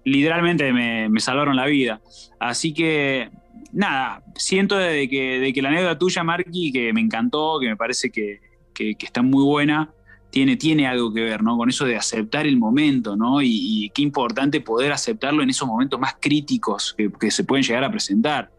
Literalmente 0.06 0.72
me, 0.72 1.20
salvaron 1.20 1.56
la 1.56 1.66
vida. 1.66 2.00
Así 2.38 2.72
que, 2.72 3.28
nada, 3.72 4.22
siento 4.36 4.76
de 4.76 5.08
que, 5.08 5.50
que 5.52 5.62
la 5.62 5.68
anécdota 5.68 5.98
tuya, 5.98 6.22
Marky, 6.22 6.72
que 6.72 6.92
me 6.92 7.00
encantó, 7.00 7.58
que 7.60 7.66
me 7.68 7.76
parece 7.76 8.10
que, 8.10 8.40
está 8.78 9.22
muy 9.22 9.44
buena, 9.44 9.92
tiene, 10.30 10.56
tiene, 10.56 10.86
algo 10.86 11.12
que 11.12 11.22
ver, 11.22 11.42
¿no? 11.42 11.56
Con 11.56 11.68
eso 11.68 11.84
de 11.84 11.96
aceptar 11.96 12.46
el 12.46 12.56
momento, 12.56 13.16
¿no? 13.16 13.42
Y, 13.42 13.90
qué 13.94 14.02
importante 14.02 14.60
poder 14.60 14.92
aceptarlo 14.92 15.42
en 15.42 15.50
esos 15.50 15.66
momentos 15.66 15.98
más 15.98 16.16
críticos 16.20 16.94
que, 16.96 17.10
que, 17.10 17.30
se 17.30 17.42
pueden 17.42 17.64
llegar 17.64 17.82
a 17.82 17.90
presentar. 17.90 18.50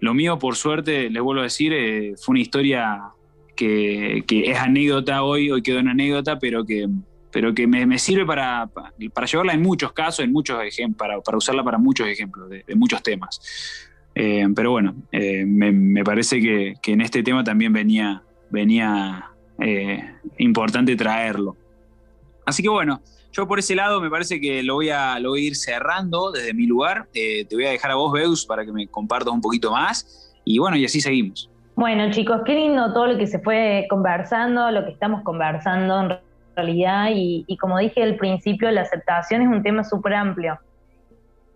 Lo 0.00 0.14
mío, 0.14 0.38
por 0.38 0.56
suerte, 0.56 1.10
les 1.10 1.22
vuelvo 1.22 1.40
a 1.40 1.44
decir, 1.44 1.72
eh, 1.74 2.14
fue 2.16 2.32
una 2.32 2.40
historia 2.40 3.02
que, 3.56 4.24
es 4.28 4.58
anécdota 4.58 5.22
hoy, 5.22 5.50
hoy 5.50 5.62
quedó 5.62 5.78
en 5.78 5.88
anécdota, 5.88 6.38
pero 6.38 6.64
que, 6.64 6.88
pero 7.36 7.52
que 7.52 7.66
me, 7.66 7.98
sirve 7.98 8.24
para, 8.24 8.66
para, 9.12 9.26
llevarla 9.26 9.52
en 9.52 9.60
muchos 9.60 9.92
casos, 9.92 10.24
en 10.24 10.32
muchos 10.32 10.58
ejemplos, 10.62 11.22
para, 11.22 11.36
usarla 11.36 11.62
para 11.62 11.76
muchos 11.76 12.08
ejemplos 12.08 12.48
de, 12.48 12.64
muchos 12.74 13.02
temas. 13.02 13.42
Eh, 14.14 14.46
pero 14.56 14.70
bueno, 14.70 14.94
eh, 15.12 15.44
me, 15.44 16.02
parece 16.02 16.40
que, 16.40 16.76
en 16.86 17.02
este 17.02 17.22
tema 17.22 17.44
también 17.44 17.74
venía, 17.74 18.22
venía 18.48 19.32
importante 20.38 20.96
traerlo. 20.96 21.58
Así 22.46 22.62
que 22.62 22.70
bueno, 22.70 23.02
yo 23.32 23.46
por 23.46 23.58
ese 23.58 23.74
lado 23.74 24.00
me 24.00 24.08
parece 24.08 24.40
que 24.40 24.62
lo 24.62 24.76
voy 24.76 24.88
a, 24.88 25.18
lo 25.18 25.28
voy 25.28 25.44
a 25.44 25.48
ir 25.48 25.56
cerrando 25.56 26.32
desde 26.32 26.54
mi 26.54 26.64
lugar. 26.64 27.06
Eh, 27.12 27.44
te 27.44 27.54
voy 27.54 27.66
a 27.66 27.70
dejar 27.70 27.90
a 27.90 27.96
vos, 27.96 28.14
Beus, 28.14 28.46
para 28.46 28.64
que 28.64 28.72
me 28.72 28.88
compartas 28.88 29.34
un 29.34 29.42
poquito 29.42 29.70
más. 29.72 30.34
Y 30.42 30.58
bueno, 30.58 30.78
y 30.78 30.86
así 30.86 31.02
seguimos. 31.02 31.50
Bueno, 31.74 32.10
chicos, 32.10 32.40
qué 32.46 32.54
lindo 32.54 32.94
todo 32.94 33.08
lo 33.08 33.18
que 33.18 33.26
se 33.26 33.40
fue 33.40 33.86
conversando, 33.90 34.70
lo 34.70 34.86
que 34.86 34.92
estamos 34.92 35.22
conversando 35.22 36.00
en 36.00 36.25
realidad. 36.56 37.08
Y, 37.12 37.56
como 37.60 37.78
dije 37.78 38.02
al 38.02 38.16
principio, 38.16 38.70
la 38.70 38.82
aceptación 38.82 39.42
es 39.42 39.48
un 39.48 39.62
tema 39.62 39.84
súper 39.84 40.14
amplio. 40.14 40.58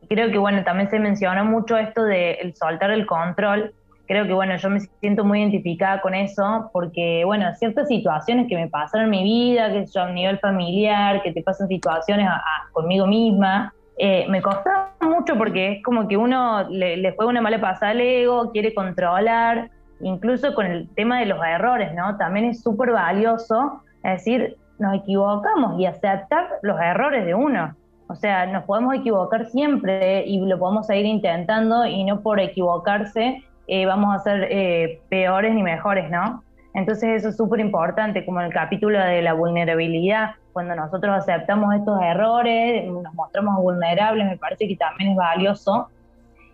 Creo 0.08 0.30
que, 0.30 0.38
bueno, 0.38 0.62
también 0.64 0.90
se 0.90 0.98
mencionó 0.98 1.44
mucho 1.44 1.76
esto 1.76 2.04
de 2.04 2.32
el 2.34 2.54
soltar 2.54 2.90
el 2.90 3.06
control 3.06 3.74
creo 4.10 4.26
que 4.26 4.32
bueno, 4.32 4.56
yo 4.56 4.68
me 4.70 4.80
siento 4.80 5.24
muy 5.24 5.38
identificada 5.38 6.00
con 6.00 6.16
eso, 6.16 6.68
porque 6.72 7.22
bueno, 7.24 7.46
ciertas 7.54 7.86
situaciones 7.86 8.48
que 8.48 8.56
me 8.56 8.66
pasaron 8.66 9.04
en 9.04 9.10
mi 9.10 9.22
vida, 9.22 9.72
que 9.72 9.86
yo 9.86 10.02
a 10.02 10.10
nivel 10.10 10.36
familiar, 10.40 11.22
que 11.22 11.30
te 11.30 11.44
pasan 11.44 11.68
situaciones 11.68 12.28
conmigo 12.72 13.06
misma, 13.06 13.72
eh, 13.98 14.26
me 14.28 14.42
costó 14.42 14.68
mucho 15.00 15.36
porque 15.38 15.74
es 15.74 15.82
como 15.84 16.08
que 16.08 16.16
uno 16.16 16.68
le, 16.68 16.96
le 16.96 17.12
juega 17.12 17.30
una 17.30 17.40
mala 17.40 17.60
pasada 17.60 17.92
al 17.92 18.00
ego, 18.00 18.50
quiere 18.50 18.74
controlar, 18.74 19.70
incluso 20.00 20.56
con 20.56 20.66
el 20.66 20.88
tema 20.96 21.20
de 21.20 21.26
los 21.26 21.38
errores, 21.44 21.94
¿no? 21.94 22.16
También 22.16 22.46
es 22.46 22.64
súper 22.64 22.90
valioso, 22.90 23.80
es 24.02 24.24
decir, 24.24 24.56
nos 24.80 24.94
equivocamos 24.96 25.78
y 25.78 25.86
aceptar 25.86 26.48
los 26.62 26.80
errores 26.80 27.24
de 27.24 27.34
uno. 27.34 27.76
O 28.08 28.14
sea, 28.16 28.46
nos 28.46 28.64
podemos 28.64 28.94
equivocar 28.94 29.46
siempre 29.46 30.24
y 30.26 30.40
lo 30.40 30.58
podemos 30.58 30.86
seguir 30.86 31.06
intentando 31.06 31.86
y 31.86 32.02
no 32.02 32.20
por 32.20 32.40
equivocarse 32.40 33.44
eh, 33.72 33.86
vamos 33.86 34.12
a 34.16 34.18
ser 34.18 34.48
eh, 34.50 35.00
peores 35.08 35.54
ni 35.54 35.62
mejores, 35.62 36.10
¿no? 36.10 36.42
Entonces 36.74 37.20
eso 37.20 37.28
es 37.28 37.36
súper 37.36 37.60
importante, 37.60 38.24
como 38.24 38.40
en 38.40 38.46
el 38.46 38.52
capítulo 38.52 38.98
de 38.98 39.22
la 39.22 39.32
vulnerabilidad, 39.32 40.30
cuando 40.52 40.74
nosotros 40.74 41.16
aceptamos 41.16 41.72
estos 41.76 42.02
errores, 42.02 42.90
nos 42.90 43.14
mostramos 43.14 43.62
vulnerables, 43.62 44.26
me 44.26 44.36
parece 44.36 44.66
que 44.66 44.74
también 44.74 45.12
es 45.12 45.16
valioso. 45.16 45.88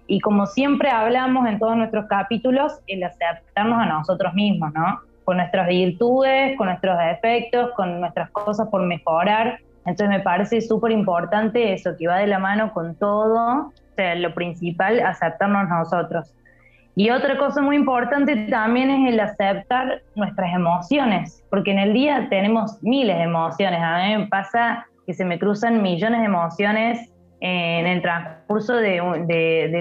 Y 0.07 0.21
como 0.21 0.45
siempre 0.45 0.91
hablamos 0.91 1.49
en 1.49 1.59
todos 1.59 1.75
nuestros 1.75 2.05
capítulos, 2.07 2.81
el 2.87 3.03
aceptarnos 3.03 3.79
a 3.81 3.87
nosotros 3.87 4.35
mismos, 4.35 4.75
¿no? 4.75 5.01
Con 5.27 5.37
nuestras 5.37 5.69
virtudes, 5.69 6.57
con 6.57 6.69
nuestros 6.69 6.97
defectos, 6.99 7.73
con 7.77 8.01
nuestras 8.01 8.31
cosas 8.31 8.69
por 8.69 8.83
mejorar. 8.87 9.59
Entonces 9.85 10.09
me 10.09 10.21
parece 10.21 10.63
súper 10.63 10.93
importante 10.93 11.75
eso, 11.75 11.91
que 11.99 12.09
va 12.09 12.17
de 12.17 12.27
la 12.27 12.39
mano 12.39 12.73
con 12.73 12.95
todo, 12.95 13.67
o 13.67 13.73
sea, 13.95 14.15
lo 14.15 14.33
principal, 14.33 15.01
aceptarnos 15.01 15.69
nosotros. 15.69 16.33
Y 16.99 17.11
otra 17.11 17.37
cosa 17.37 17.61
muy 17.61 17.77
importante 17.77 18.47
también 18.49 18.89
es 18.89 19.13
el 19.13 19.21
aceptar 19.21 20.01
nuestras 20.15 20.55
emociones, 20.55 21.45
porque 21.51 21.73
en 21.73 21.81
el 21.81 21.93
día 21.93 22.29
tenemos 22.31 22.83
miles 22.83 23.19
de 23.19 23.25
emociones. 23.25 23.81
A 23.83 23.99
mí 23.99 24.17
me 24.17 24.27
pasa 24.29 24.87
que 25.07 25.13
se 25.13 25.27
me 25.27 25.39
cruzan 25.39 25.83
millones 25.83 26.21
de 26.21 26.27
emociones 26.27 27.13
en 27.41 27.87
el 27.87 28.03
transcurso 28.03 28.75
de, 28.75 28.99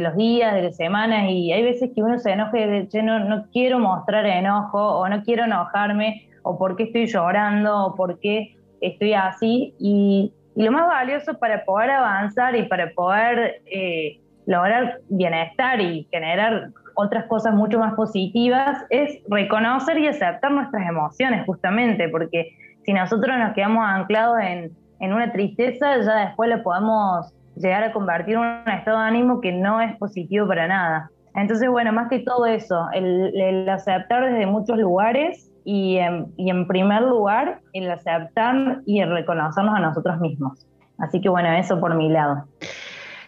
los 0.02 0.16
días, 0.16 0.54
de 0.54 0.64
las 0.64 0.76
semanas, 0.76 1.30
y 1.30 1.52
hay 1.52 1.64
veces 1.64 1.92
que 1.96 2.04
uno 2.04 2.18
se 2.20 2.32
enoja 2.32 2.60
y 2.60 2.82
dice, 2.82 3.02
no, 3.02 3.20
no 3.20 3.46
quiero 3.52 3.80
mostrar 3.80 4.26
enojo, 4.26 5.00
o 5.00 5.08
no 5.08 5.24
quiero 5.24 5.46
enojarme, 5.46 6.30
o 6.44 6.58
por 6.58 6.76
qué 6.76 6.84
estoy 6.84 7.08
llorando, 7.08 7.88
o 7.88 7.96
por 7.96 8.20
qué 8.20 8.56
estoy 8.82 9.14
así. 9.14 9.74
Y, 9.80 10.34
lo 10.56 10.72
más 10.72 10.88
valioso 10.88 11.38
para 11.38 11.66
poder 11.66 11.90
avanzar 11.92 12.56
y 12.56 12.64
para 12.64 12.90
poder 12.92 13.62
eh, 13.66 14.22
lograr 14.46 15.00
bienestar 15.10 15.82
y 15.82 16.08
generar 16.10 16.70
otras 16.96 17.26
cosas 17.26 17.54
mucho 17.54 17.78
más 17.78 17.94
positivas 17.94 18.86
es 18.90 19.20
reconocer 19.30 19.98
y 20.00 20.08
aceptar 20.08 20.52
nuestras 20.52 20.88
emociones, 20.88 21.46
justamente, 21.46 22.10
porque 22.10 22.56
si 22.84 22.94
nosotros 22.94 23.38
nos 23.38 23.54
quedamos 23.54 23.84
anclados 23.86 24.38
en, 24.42 24.72
una 25.02 25.32
tristeza, 25.32 25.98
ya 26.00 26.28
después 26.28 26.50
lo 26.50 26.64
podemos 26.64 27.32
llegar 27.56 27.84
a 27.84 27.94
convertir 27.94 28.38
un 28.38 28.46
estado 28.68 29.00
de 29.00 29.06
ánimo 29.06 29.42
que 29.42 29.52
no 29.52 29.82
es 29.82 29.96
positivo 29.98 30.48
para 30.48 30.68
nada. 30.68 31.10
Entonces, 31.36 31.70
bueno, 31.70 31.92
más 31.92 32.10
que 32.10 32.20
todo 32.20 32.46
eso, 32.46 32.88
el, 32.94 33.68
aceptar 33.70 34.26
desde 34.26 34.46
muchos 34.46 34.78
lugares 34.78 35.52
y 35.66 35.98
en, 35.98 36.34
y 36.38 36.52
primer 36.66 37.02
lugar, 37.02 37.60
el 37.74 37.90
aceptar 37.92 38.82
y 38.86 39.02
el 39.02 39.12
reconocernos 39.12 39.76
a 39.76 39.80
nosotros 39.80 40.20
mismos. 40.20 40.66
Así 40.98 41.20
que 41.20 41.28
bueno, 41.28 41.52
eso 41.52 41.80
por 41.80 41.96
mi 41.96 42.10
lado. 42.10 42.48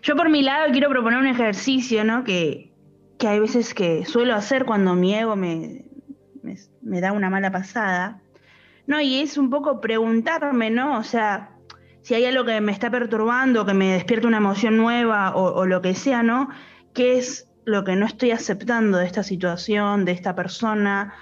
Yo 0.02 0.16
por 0.16 0.30
mi 0.30 0.42
lado 0.42 0.72
quiero 0.72 0.90
proponer 0.90 1.20
un 1.20 1.28
ejercicio, 1.28 2.06
¿no? 2.06 2.24
Que, 2.24 2.72
que 3.18 3.28
hay 3.28 3.40
veces 3.40 3.74
que 3.74 4.06
suelo 4.06 4.36
hacer 4.36 4.66
cuando 4.66 4.96
mi 4.96 5.14
ego 5.14 5.36
me, 5.36 5.86
me, 6.82 7.02
da 7.02 7.12
una 7.12 7.30
mala 7.30 7.52
pasada, 7.52 8.22
¿no? 8.86 9.02
Y 9.02 9.20
es 9.20 9.38
un 9.38 9.50
poco 9.50 9.82
preguntarme, 9.82 10.70
¿no? 10.70 10.98
O 10.98 11.04
sea, 11.04 11.57
si 12.08 12.14
hay 12.14 12.24
algo 12.24 12.46
que 12.46 12.62
me 12.62 12.72
está 12.72 12.90
perturbando, 12.90 13.66
que 13.66 13.74
me 13.74 13.92
despierta 13.92 14.30
una 14.30 14.38
emoción 14.38 14.78
nueva 14.78 15.36
o, 15.36 15.66
lo 15.66 15.82
que 15.82 15.94
sea, 15.94 16.24
¿no? 16.24 16.48
¿Qué 16.94 17.18
es 17.18 17.52
lo 17.66 17.84
que 17.84 17.98
no 17.98 18.06
estoy 18.06 18.32
aceptando 18.32 18.98
de 18.98 19.06
esta 19.06 19.24
situación, 19.24 20.06
de 20.06 20.14
esta 20.14 20.34
persona? 20.34 21.14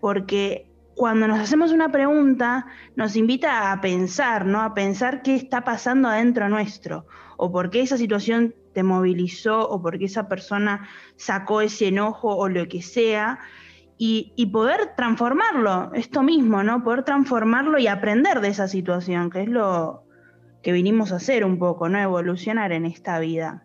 Porque 0.00 0.70
cuando 0.96 1.28
nos 1.28 1.38
hacemos 1.38 1.70
una 1.70 1.92
pregunta, 1.92 2.64
nos 2.96 3.14
invita 3.14 3.72
a 3.72 3.82
pensar, 3.82 4.46
¿no? 4.46 4.62
A 4.62 4.72
pensar 4.72 5.20
qué 5.20 5.34
está 5.34 5.64
pasando 5.64 6.08
adentro 6.08 6.48
nuestro, 6.48 7.04
o 7.36 7.52
por 7.52 7.68
qué 7.68 7.82
esa 7.82 7.98
situación 7.98 8.54
te 8.72 8.82
movilizó, 8.82 9.68
o 9.68 9.82
por 9.82 9.98
qué 9.98 10.06
esa 10.06 10.28
persona 10.28 10.88
sacó 11.16 11.60
ese 11.60 11.88
enojo 11.88 12.34
o 12.34 12.48
lo 12.48 12.68
que 12.68 12.80
sea, 12.80 13.38
y, 13.98 14.46
poder 14.50 14.94
transformarlo, 14.96 15.92
esto 15.92 16.22
mismo, 16.22 16.62
¿no? 16.62 16.82
Poder 16.82 17.02
transformarlo 17.02 17.78
y 17.78 17.86
aprender 17.86 18.40
de 18.40 18.48
esa 18.48 18.66
situación, 18.66 19.28
que 19.28 19.42
es 19.42 19.48
lo 19.50 20.06
que 20.62 20.72
vinimos 20.72 21.12
a 21.12 21.16
hacer 21.16 21.44
un 21.44 21.58
poco, 21.58 21.88
¿no? 21.88 22.00
Evolucionar 22.00 22.72
en 22.72 22.86
esta 22.86 23.18
vida. 23.18 23.64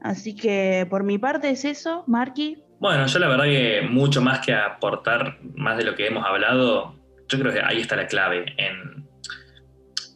Así 0.00 0.34
que 0.34 0.86
por 0.88 1.04
mi 1.04 1.18
parte 1.18 1.50
es 1.50 1.64
eso, 1.64 2.04
Marky. 2.06 2.62
Bueno, 2.80 3.06
yo 3.06 3.18
la 3.18 3.28
verdad 3.28 3.44
que 3.44 3.82
mucho 3.88 4.22
más 4.22 4.44
que 4.44 4.54
aportar 4.54 5.38
más 5.54 5.76
de 5.76 5.84
lo 5.84 5.94
que 5.94 6.06
hemos 6.06 6.24
hablado, 6.24 6.94
yo 7.28 7.38
creo 7.38 7.52
que 7.52 7.60
ahí 7.60 7.80
está 7.80 7.96
la 7.96 8.06
clave, 8.06 8.54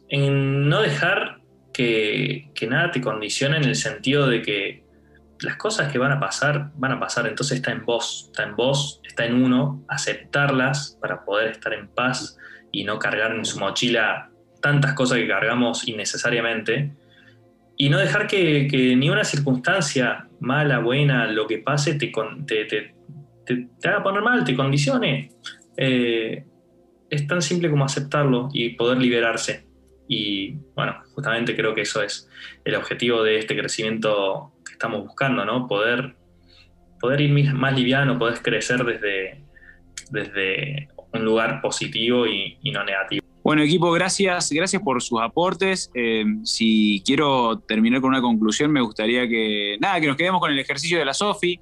en, 0.09 0.69
no 0.69 0.81
dejar 0.81 1.41
que, 1.73 2.51
que, 2.53 2.67
nada 2.67 2.91
te 2.91 3.01
condicione 3.01 3.57
en 3.57 3.63
el 3.63 3.75
sentido 3.75 4.27
de 4.27 4.43
que 4.43 4.83
las 5.41 5.57
cosas 5.57 5.91
que 5.91 5.97
van 5.97 6.11
a 6.11 6.19
pasar, 6.19 6.71
van 6.75 6.91
a 6.93 6.99
pasar, 6.99 7.27
entonces 7.27 7.57
está 7.57 7.71
en 7.71 7.83
vos, 7.83 8.29
está 8.31 8.43
en 8.43 8.55
vos, 8.55 9.01
está 9.03 9.25
en 9.25 9.43
uno, 9.43 9.83
aceptarlas 9.89 10.97
para 11.01 11.25
poder 11.25 11.51
estar 11.51 11.73
en 11.73 11.87
paz 11.89 12.37
y 12.71 12.83
no 12.83 12.99
cargar 12.99 13.31
en 13.35 13.43
su 13.43 13.59
mochila 13.59 14.29
tantas 14.63 14.93
cosas 14.93 15.17
que 15.19 15.27
cargamos 15.27 15.85
innecesariamente. 15.87 16.93
Y 17.75 17.89
no 17.89 17.99
dejar 17.99 18.27
que, 18.27 18.95
ni 18.97 19.09
una 19.09 19.25
circunstancia 19.25 20.29
mala, 20.39 20.79
buena, 20.79 21.27
lo 21.27 21.45
que 21.47 21.57
pase, 21.57 21.95
te, 21.95 22.11
te, 22.47 22.95
te, 23.45 23.87
haga 23.87 24.01
poner 24.01 24.23
mal, 24.23 24.45
te 24.45 24.55
condicione. 24.55 25.29
Eh, 25.75 26.45
es 27.09 27.27
tan 27.27 27.41
simple 27.41 27.69
como 27.69 27.83
aceptarlo 27.83 28.49
y 28.53 28.69
poder 28.69 28.99
liberarse. 28.99 29.67
Y 30.07 30.53
bueno, 30.75 31.01
justamente 31.13 31.55
creo 31.55 31.75
que 31.75 31.81
eso 31.81 32.01
es 32.01 32.29
el 32.63 32.75
objetivo 32.75 33.21
de 33.21 33.39
este 33.39 33.57
crecimiento 33.57 34.53
que 34.65 34.73
estamos 34.73 35.03
buscando, 35.05 35.43
¿no? 35.43 35.67
Poder, 35.67 36.15
poder 37.01 37.19
ir 37.19 37.53
más 37.53 37.75
liviano, 37.75 38.17
poder 38.17 38.41
crecer 38.41 38.83
desde, 38.85 39.43
desde 40.09 40.87
un 41.11 41.25
lugar 41.25 41.61
positivo 41.61 42.25
y, 42.27 42.57
no 42.71 42.83
negativo. 42.85 43.22
Bueno, 43.43 43.61
equipo, 43.61 43.91
gracias, 43.91 44.51
gracias 44.51 44.81
por 44.81 45.03
sus 45.03 45.19
aportes. 45.19 45.91
Eh, 45.93 46.23
si 46.43 47.03
quiero 47.05 47.59
terminar 47.59 47.99
con 47.99 48.11
una 48.11 48.21
conclusión, 48.21 48.71
me 48.71 48.79
gustaría 48.79 49.27
que, 49.27 49.75
nada, 49.81 49.99
que 49.99 50.07
nos 50.07 50.15
quedemos 50.15 50.39
con 50.39 50.49
el 50.49 50.59
ejercicio 50.59 50.97
de 50.97 51.03
la 51.03 51.13
SOFI. 51.13 51.59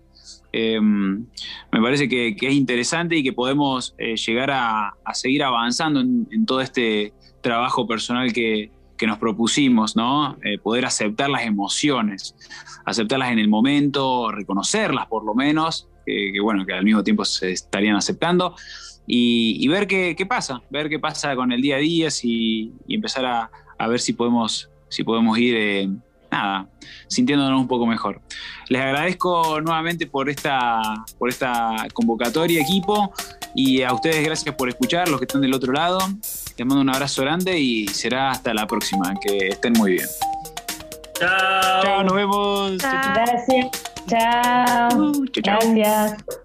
Eh, 0.53 0.79
me 0.79 1.81
parece 1.81 2.07
que, 2.07 2.35
es 2.39 2.53
interesante 2.53 3.15
y 3.15 3.23
que 3.23 3.33
podemos 3.33 3.95
eh, 3.97 4.15
llegar 4.15 4.51
a, 4.51 4.93
seguir 5.13 5.43
avanzando 5.43 6.01
en, 6.01 6.45
todo 6.45 6.61
este 6.61 7.13
trabajo 7.41 7.87
personal 7.87 8.31
que, 8.31 8.69
nos 9.01 9.17
propusimos, 9.17 9.95
¿no? 9.95 10.37
poder 10.61 10.85
aceptar 10.85 11.27
las 11.27 11.43
emociones, 11.43 12.35
aceptarlas 12.85 13.31
en 13.31 13.39
el 13.39 13.47
momento, 13.47 14.31
reconocerlas 14.31 15.07
por 15.07 15.25
lo 15.25 15.33
menos, 15.33 15.89
que, 16.05 16.39
bueno, 16.39 16.67
que 16.67 16.73
al 16.73 16.83
mismo 16.83 17.03
tiempo 17.03 17.25
se 17.25 17.51
estarían 17.51 17.95
aceptando 17.95 18.53
y, 19.13 19.67
ver 19.67 19.87
qué, 19.87 20.25
pasa, 20.25 20.61
ver 20.69 20.87
qué 20.87 20.97
pasa 20.97 21.35
con 21.35 21.51
el 21.51 21.61
día 21.61 21.75
a 21.75 21.79
día 21.79 22.07
y 22.23 22.71
empezar 22.87 23.25
a, 23.25 23.87
ver 23.87 23.99
si 23.99 24.13
podemos, 24.13 24.69
si 24.87 25.03
podemos 25.03 25.37
ir, 25.37 25.53
eh, 25.57 25.89
nada, 26.31 26.69
sintiéndonos 27.07 27.59
un 27.59 27.67
poco 27.67 27.85
mejor. 27.85 28.21
Les 28.69 28.81
agradezco 28.81 29.59
nuevamente 29.59 30.07
por 30.07 30.29
esta, 30.29 30.81
por 31.19 31.27
esta 31.27 31.87
convocatoria, 31.93 32.61
equipo, 32.61 33.11
y 33.53 33.81
a 33.81 33.93
ustedes 33.93 34.23
gracias 34.23 34.55
por 34.55 34.69
escuchar, 34.69 35.09
los 35.09 35.19
que 35.19 35.25
están 35.25 35.41
del 35.41 35.53
otro 35.53 35.73
lado. 35.73 35.99
Les 36.57 36.65
mando 36.65 36.79
un 36.79 36.89
abrazo 36.89 37.21
grande 37.23 37.59
y 37.59 37.89
será 37.89 38.31
hasta 38.31 38.53
la 38.53 38.65
próxima. 38.65 39.13
Que 39.19 39.49
estén 39.49 39.73
muy 39.73 39.91
bien. 39.91 40.07
Chao. 41.19 41.83
Chao, 41.83 42.03
nos 42.05 42.13
vemos. 42.13 42.77
Gracias. 42.77 43.71
Chao. 44.07 45.11
Gracias. 45.33 46.40